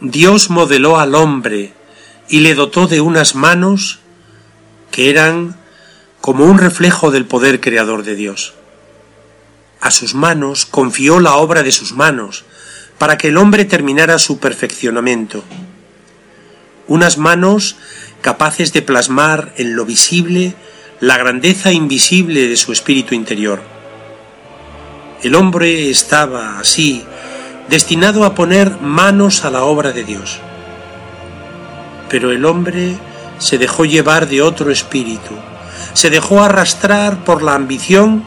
Dios 0.00 0.50
modeló 0.50 0.98
al 0.98 1.14
hombre 1.14 1.72
y 2.28 2.40
le 2.40 2.54
dotó 2.54 2.86
de 2.86 3.00
unas 3.00 3.34
manos 3.34 4.00
que 4.90 5.10
eran 5.10 5.56
como 6.20 6.44
un 6.44 6.58
reflejo 6.58 7.10
del 7.10 7.26
poder 7.26 7.60
creador 7.60 8.02
de 8.02 8.14
Dios 8.14 8.54
a 9.84 9.90
sus 9.90 10.14
manos 10.14 10.64
confió 10.64 11.20
la 11.20 11.34
obra 11.34 11.62
de 11.62 11.70
sus 11.70 11.92
manos, 11.92 12.46
para 12.96 13.18
que 13.18 13.28
el 13.28 13.36
hombre 13.36 13.66
terminara 13.66 14.18
su 14.18 14.38
perfeccionamiento. 14.38 15.44
Unas 16.88 17.18
manos 17.18 17.76
capaces 18.22 18.72
de 18.72 18.80
plasmar 18.80 19.52
en 19.58 19.76
lo 19.76 19.84
visible 19.84 20.54
la 21.00 21.18
grandeza 21.18 21.70
invisible 21.70 22.48
de 22.48 22.56
su 22.56 22.72
espíritu 22.72 23.14
interior. 23.14 23.60
El 25.22 25.34
hombre 25.34 25.90
estaba, 25.90 26.58
así, 26.58 27.04
destinado 27.68 28.24
a 28.24 28.34
poner 28.34 28.80
manos 28.80 29.44
a 29.44 29.50
la 29.50 29.64
obra 29.64 29.92
de 29.92 30.04
Dios. 30.04 30.40
Pero 32.08 32.30
el 32.30 32.44
hombre 32.44 32.96
se 33.38 33.58
dejó 33.58 33.84
llevar 33.84 34.28
de 34.28 34.42
otro 34.42 34.70
espíritu, 34.70 35.34
se 35.92 36.10
dejó 36.10 36.42
arrastrar 36.42 37.24
por 37.24 37.42
la 37.42 37.54
ambición 37.54 38.24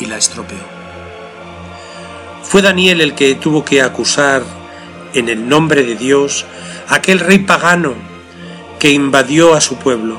y 0.00 0.06
la 0.06 0.16
estropeó. 0.16 0.58
Fue 2.42 2.62
Daniel 2.62 3.00
el 3.00 3.14
que 3.14 3.34
tuvo 3.34 3.64
que 3.64 3.82
acusar 3.82 4.42
en 5.12 5.28
el 5.28 5.48
nombre 5.48 5.82
de 5.82 5.96
Dios 5.96 6.44
a 6.88 6.96
aquel 6.96 7.20
rey 7.20 7.38
pagano 7.38 7.94
que 8.78 8.90
invadió 8.90 9.54
a 9.54 9.60
su 9.60 9.76
pueblo. 9.76 10.18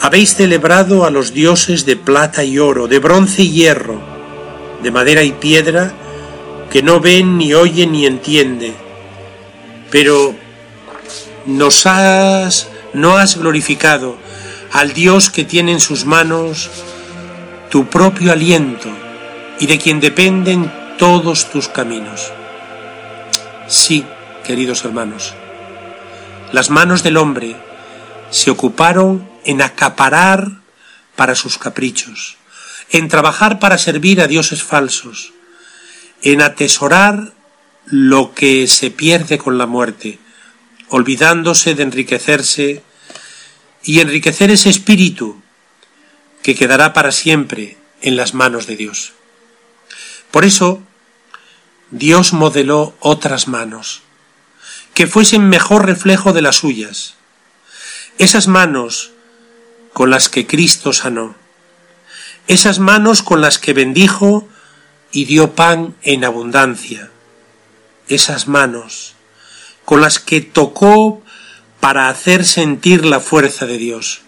Habéis 0.00 0.34
celebrado 0.34 1.04
a 1.04 1.10
los 1.10 1.32
dioses 1.32 1.84
de 1.84 1.96
plata 1.96 2.44
y 2.44 2.58
oro, 2.58 2.86
de 2.86 2.98
bronce 2.98 3.42
y 3.42 3.50
hierro, 3.50 4.17
de 4.82 4.90
madera 4.90 5.22
y 5.22 5.32
piedra, 5.32 5.92
que 6.70 6.82
no 6.82 7.00
ven 7.00 7.38
ni 7.38 7.54
oyen 7.54 7.92
ni 7.92 8.06
entiende. 8.06 8.74
Pero 9.90 10.34
nos 11.46 11.86
has, 11.86 12.68
no 12.92 13.16
has 13.16 13.38
glorificado 13.38 14.16
al 14.72 14.92
Dios 14.92 15.30
que 15.30 15.44
tiene 15.44 15.72
en 15.72 15.80
sus 15.80 16.04
manos 16.04 16.70
tu 17.70 17.86
propio 17.86 18.32
aliento 18.32 18.88
y 19.58 19.66
de 19.66 19.78
quien 19.78 20.00
dependen 20.00 20.72
todos 20.98 21.50
tus 21.50 21.68
caminos. 21.68 22.32
Sí, 23.66 24.04
queridos 24.44 24.84
hermanos, 24.84 25.34
las 26.52 26.70
manos 26.70 27.02
del 27.02 27.16
hombre 27.16 27.56
se 28.30 28.50
ocuparon 28.50 29.28
en 29.44 29.62
acaparar 29.62 30.48
para 31.16 31.34
sus 31.34 31.58
caprichos, 31.58 32.36
en 32.90 33.08
trabajar 33.08 33.58
para 33.58 33.78
servir 33.78 34.20
a 34.20 34.26
dioses 34.26 34.62
falsos, 34.62 35.32
en 36.22 36.42
atesorar 36.42 37.32
lo 37.86 38.34
que 38.34 38.66
se 38.66 38.90
pierde 38.90 39.38
con 39.38 39.58
la 39.58 39.66
muerte, 39.66 40.18
olvidándose 40.88 41.74
de 41.74 41.82
enriquecerse 41.82 42.82
y 43.82 44.00
enriquecer 44.00 44.50
ese 44.50 44.70
espíritu 44.70 45.40
que 46.42 46.54
quedará 46.54 46.92
para 46.92 47.12
siempre 47.12 47.76
en 48.00 48.16
las 48.16 48.34
manos 48.34 48.66
de 48.66 48.76
Dios. 48.76 49.12
Por 50.30 50.44
eso, 50.44 50.82
Dios 51.90 52.32
modeló 52.32 52.94
otras 53.00 53.48
manos, 53.48 54.02
que 54.94 55.06
fuesen 55.06 55.48
mejor 55.48 55.86
reflejo 55.86 56.32
de 56.32 56.42
las 56.42 56.56
suyas. 56.56 57.14
Esas 58.18 58.48
manos 58.48 59.12
con 59.92 60.10
las 60.10 60.28
que 60.28 60.46
Cristo 60.46 60.92
sanó, 60.92 61.34
esas 62.48 62.78
manos 62.78 63.22
con 63.22 63.42
las 63.42 63.58
que 63.58 63.74
bendijo 63.74 64.48
y 65.12 65.26
dio 65.26 65.54
pan 65.54 65.94
en 66.02 66.24
abundancia, 66.24 67.10
esas 68.08 68.48
manos 68.48 69.14
con 69.84 70.00
las 70.00 70.18
que 70.18 70.40
tocó 70.40 71.22
para 71.78 72.08
hacer 72.08 72.44
sentir 72.44 73.04
la 73.04 73.20
fuerza 73.20 73.66
de 73.66 73.78
Dios. 73.78 74.22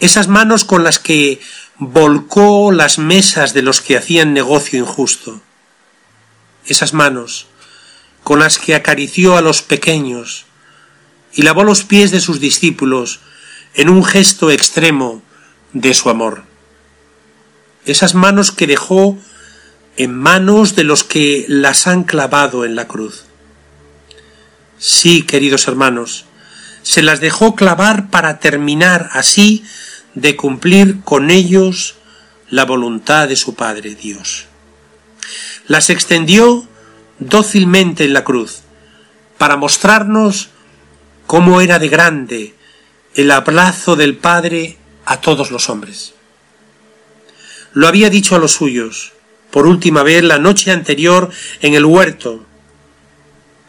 Esas 0.00 0.28
manos 0.28 0.64
con 0.64 0.82
las 0.84 0.98
que 0.98 1.40
volcó 1.78 2.72
las 2.72 2.98
mesas 2.98 3.54
de 3.54 3.62
los 3.62 3.80
que 3.80 3.96
hacían 3.96 4.34
negocio 4.34 4.78
injusto, 4.78 5.40
esas 6.66 6.92
manos 6.92 7.46
con 8.24 8.40
las 8.40 8.58
que 8.58 8.74
acarició 8.74 9.36
a 9.36 9.42
los 9.42 9.62
pequeños 9.62 10.46
y 11.32 11.42
lavó 11.42 11.62
los 11.64 11.84
pies 11.84 12.10
de 12.10 12.20
sus 12.20 12.40
discípulos 12.40 13.20
en 13.74 13.88
un 13.88 14.04
gesto 14.04 14.50
extremo 14.50 15.22
de 15.72 15.94
su 15.94 16.10
amor. 16.10 16.49
Esas 17.90 18.14
manos 18.14 18.52
que 18.52 18.66
dejó 18.66 19.18
en 19.96 20.14
manos 20.14 20.76
de 20.76 20.84
los 20.84 21.02
que 21.02 21.44
las 21.48 21.86
han 21.86 22.04
clavado 22.04 22.64
en 22.64 22.76
la 22.76 22.86
cruz. 22.86 23.24
Sí, 24.78 25.22
queridos 25.22 25.66
hermanos, 25.66 26.24
se 26.82 27.02
las 27.02 27.20
dejó 27.20 27.54
clavar 27.56 28.08
para 28.08 28.38
terminar 28.38 29.10
así 29.12 29.64
de 30.14 30.36
cumplir 30.36 31.00
con 31.02 31.30
ellos 31.30 31.96
la 32.48 32.64
voluntad 32.64 33.28
de 33.28 33.36
su 33.36 33.54
Padre 33.54 33.94
Dios. 33.94 34.46
Las 35.66 35.90
extendió 35.90 36.66
dócilmente 37.18 38.04
en 38.04 38.12
la 38.12 38.24
cruz, 38.24 38.62
para 39.36 39.56
mostrarnos 39.56 40.50
cómo 41.26 41.60
era 41.60 41.78
de 41.78 41.88
grande 41.88 42.54
el 43.14 43.30
abrazo 43.32 43.96
del 43.96 44.16
Padre 44.16 44.78
a 45.04 45.20
todos 45.20 45.50
los 45.50 45.68
hombres. 45.68 46.14
Lo 47.72 47.86
había 47.86 48.10
dicho 48.10 48.34
a 48.34 48.38
los 48.38 48.52
suyos, 48.52 49.12
por 49.50 49.66
última 49.66 50.02
vez 50.02 50.22
la 50.22 50.38
noche 50.38 50.70
anterior 50.70 51.30
en 51.60 51.74
el 51.74 51.84
huerto. 51.84 52.44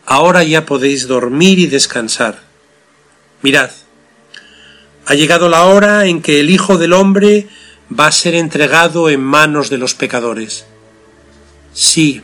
Ahora 0.05 0.43
ya 0.43 0.65
podéis 0.65 1.07
dormir 1.07 1.59
y 1.59 1.67
descansar. 1.67 2.39
Mirad, 3.41 3.71
ha 5.05 5.13
llegado 5.13 5.49
la 5.49 5.65
hora 5.65 6.05
en 6.05 6.21
que 6.21 6.39
el 6.39 6.49
Hijo 6.49 6.77
del 6.77 6.93
Hombre 6.93 7.47
va 7.97 8.07
a 8.07 8.11
ser 8.11 8.35
entregado 8.35 9.09
en 9.09 9.21
manos 9.21 9.69
de 9.69 9.77
los 9.77 9.93
pecadores. 9.93 10.65
Sí, 11.73 12.21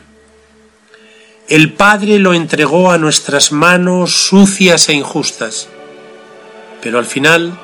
el 1.48 1.72
Padre 1.72 2.18
lo 2.18 2.34
entregó 2.34 2.92
a 2.92 2.98
nuestras 2.98 3.52
manos 3.52 4.12
sucias 4.12 4.88
e 4.88 4.92
injustas, 4.92 5.68
pero 6.82 6.98
al 6.98 7.06
final 7.06 7.58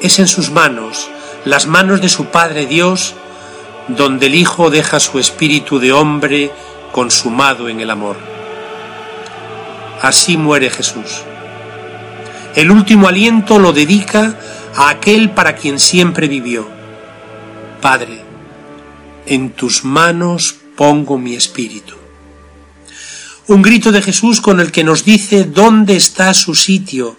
es 0.00 0.18
en 0.20 0.28
sus 0.28 0.50
manos, 0.50 1.10
las 1.44 1.66
manos 1.66 2.00
de 2.00 2.08
su 2.08 2.26
Padre 2.26 2.66
Dios, 2.66 3.14
donde 3.88 4.26
el 4.26 4.34
Hijo 4.34 4.70
deja 4.70 5.00
su 5.00 5.18
espíritu 5.18 5.78
de 5.78 5.92
hombre 5.92 6.50
consumado 6.92 7.68
en 7.68 7.80
el 7.80 7.90
amor. 7.90 8.16
Así 10.00 10.36
muere 10.36 10.70
Jesús 10.70 11.22
el 12.54 12.70
último 12.70 13.08
aliento 13.08 13.58
lo 13.58 13.72
dedica 13.72 14.38
a 14.76 14.88
aquel 14.88 15.30
para 15.30 15.56
quien 15.56 15.80
siempre 15.80 16.28
vivió. 16.28 16.68
Padre, 17.80 18.20
en 19.26 19.50
tus 19.50 19.84
manos 19.84 20.56
pongo 20.76 21.18
mi 21.18 21.34
espíritu. 21.34 21.94
Un 23.48 23.60
grito 23.60 23.90
de 23.90 24.02
Jesús 24.02 24.40
con 24.40 24.60
el 24.60 24.70
que 24.70 24.84
nos 24.84 25.04
dice 25.04 25.44
dónde 25.44 25.96
está 25.96 26.32
su 26.32 26.54
sitio 26.54 27.16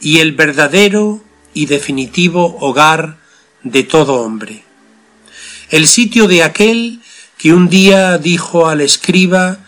y 0.00 0.18
el 0.18 0.32
verdadero 0.32 1.22
y 1.52 1.66
definitivo 1.66 2.56
hogar 2.60 3.18
de 3.64 3.82
todo 3.82 4.22
hombre. 4.22 4.62
El 5.70 5.88
sitio 5.88 6.28
de 6.28 6.42
aquel 6.42 7.00
y 7.44 7.50
un 7.50 7.68
día 7.68 8.16
dijo 8.16 8.68
al 8.68 8.80
escriba 8.80 9.58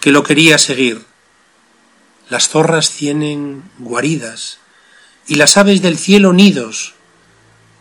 que 0.00 0.10
lo 0.10 0.22
quería 0.22 0.56
seguir. 0.56 1.04
Las 2.30 2.48
zorras 2.48 2.92
tienen 2.92 3.62
guaridas 3.78 4.58
y 5.26 5.34
las 5.34 5.58
aves 5.58 5.82
del 5.82 5.98
cielo 5.98 6.32
nidos, 6.32 6.94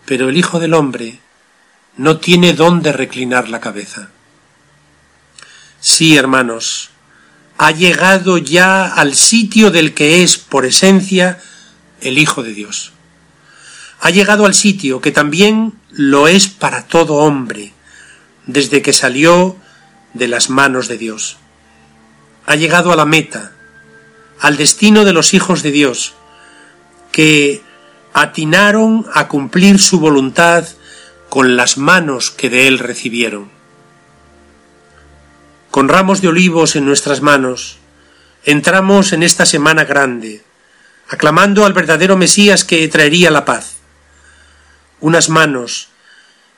pero 0.05 0.27
el 0.27 0.35
Hijo 0.35 0.59
del 0.59 0.73
Hombre 0.73 1.19
no 1.95 2.17
tiene 2.17 2.51
dónde 2.51 2.91
reclinar 2.91 3.47
la 3.47 3.61
cabeza. 3.61 4.09
Sí, 5.79 6.17
hermanos, 6.17 6.89
ha 7.57 7.71
llegado 7.71 8.37
ya 8.37 8.87
al 8.87 9.15
sitio 9.15 9.71
del 9.71 9.93
que 9.93 10.21
es, 10.21 10.37
por 10.37 10.65
esencia, 10.65 11.41
el 12.01 12.17
Hijo 12.17 12.43
de 12.43 12.53
Dios. 12.53 12.91
Ha 14.05 14.11
llegado 14.11 14.45
al 14.45 14.53
sitio 14.53 15.01
que 15.01 15.11
también 15.11 15.73
lo 15.89 16.27
es 16.27 16.47
para 16.47 16.85
todo 16.85 17.15
hombre, 17.15 17.73
desde 18.45 18.83
que 18.83 18.93
salió 18.93 19.57
de 20.13 20.27
las 20.27 20.51
manos 20.51 20.87
de 20.87 20.99
Dios. 20.99 21.37
Ha 22.45 22.55
llegado 22.55 22.93
a 22.93 22.95
la 22.95 23.05
meta, 23.05 23.53
al 24.39 24.57
destino 24.57 25.05
de 25.05 25.13
los 25.13 25.33
hijos 25.33 25.63
de 25.63 25.71
Dios, 25.71 26.13
que 27.11 27.63
atinaron 28.13 29.07
a 29.11 29.27
cumplir 29.27 29.79
su 29.79 29.99
voluntad 29.99 30.67
con 31.29 31.55
las 31.55 31.79
manos 31.79 32.29
que 32.29 32.51
de 32.51 32.67
él 32.67 32.77
recibieron. 32.77 33.49
Con 35.71 35.89
ramos 35.89 36.21
de 36.21 36.27
olivos 36.27 36.75
en 36.75 36.85
nuestras 36.85 37.21
manos, 37.21 37.79
entramos 38.43 39.13
en 39.13 39.23
esta 39.23 39.47
semana 39.47 39.83
grande, 39.83 40.43
aclamando 41.09 41.65
al 41.65 41.73
verdadero 41.73 42.17
Mesías 42.17 42.63
que 42.63 42.87
traería 42.87 43.31
la 43.31 43.45
paz. 43.45 43.75
Unas 44.99 45.29
manos 45.29 45.89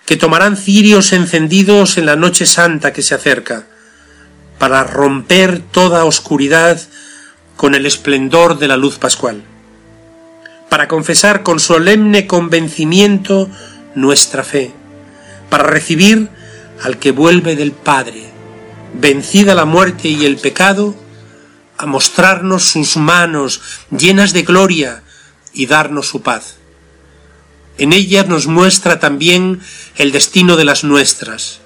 que 0.05 0.15
tomarán 0.15 0.55
cirios 0.55 1.11
encendidos 1.11 1.97
en 1.97 2.05
la 2.05 2.15
noche 2.15 2.45
santa 2.45 2.93
que 2.93 3.01
se 3.01 3.13
acerca, 3.13 3.67
para 4.57 4.83
romper 4.83 5.59
toda 5.59 6.05
oscuridad 6.05 6.79
con 7.57 7.75
el 7.75 7.85
esplendor 7.85 8.57
de 8.57 8.67
la 8.67 8.77
luz 8.77 8.97
pascual, 8.97 9.43
para 10.69 10.87
confesar 10.87 11.43
con 11.43 11.59
solemne 11.59 12.25
convencimiento 12.25 13.49
nuestra 13.95 14.43
fe, 14.43 14.71
para 15.49 15.63
recibir 15.63 16.29
al 16.83 16.97
que 16.99 17.11
vuelve 17.11 17.55
del 17.55 17.71
Padre, 17.71 18.31
vencida 18.93 19.55
la 19.55 19.65
muerte 19.65 20.07
y 20.07 20.25
el 20.25 20.37
pecado, 20.37 20.95
a 21.77 21.85
mostrarnos 21.85 22.63
sus 22.63 22.97
manos 22.97 23.61
llenas 23.91 24.33
de 24.33 24.43
gloria 24.43 25.03
y 25.53 25.67
darnos 25.67 26.07
su 26.07 26.21
paz. 26.21 26.56
En 27.77 27.93
ellas 27.93 28.27
nos 28.27 28.47
muestra 28.47 28.99
también 28.99 29.61
el 29.97 30.11
destino 30.11 30.55
de 30.55 30.65
las 30.65 30.83
nuestras, 30.83 31.59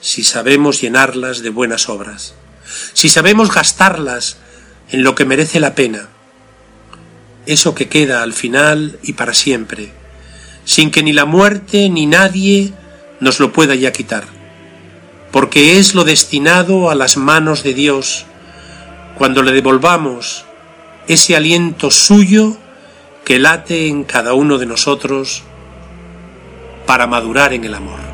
si 0.00 0.22
sabemos 0.22 0.80
llenarlas 0.80 1.42
de 1.42 1.50
buenas 1.50 1.88
obras, 1.88 2.34
si 2.92 3.08
sabemos 3.08 3.52
gastarlas 3.52 4.36
en 4.90 5.02
lo 5.02 5.14
que 5.14 5.24
merece 5.24 5.58
la 5.58 5.74
pena, 5.74 6.08
eso 7.46 7.74
que 7.74 7.88
queda 7.88 8.22
al 8.22 8.34
final 8.34 8.98
y 9.02 9.14
para 9.14 9.32
siempre, 9.32 9.90
sin 10.64 10.90
que 10.90 11.02
ni 11.02 11.14
la 11.14 11.24
muerte 11.24 11.88
ni 11.88 12.04
nadie 12.04 12.74
nos 13.20 13.40
lo 13.40 13.52
pueda 13.52 13.74
ya 13.74 13.90
quitar, 13.90 14.24
porque 15.32 15.78
es 15.78 15.94
lo 15.94 16.04
destinado 16.04 16.90
a 16.90 16.94
las 16.94 17.16
manos 17.16 17.62
de 17.62 17.72
Dios, 17.72 18.26
cuando 19.16 19.42
le 19.42 19.52
devolvamos 19.52 20.44
ese 21.08 21.34
aliento 21.34 21.90
suyo 21.90 22.58
que 23.28 23.38
late 23.38 23.88
en 23.88 24.04
cada 24.04 24.32
uno 24.32 24.56
de 24.56 24.64
nosotros 24.64 25.42
para 26.86 27.06
madurar 27.06 27.52
en 27.52 27.62
el 27.62 27.74
amor. 27.74 28.07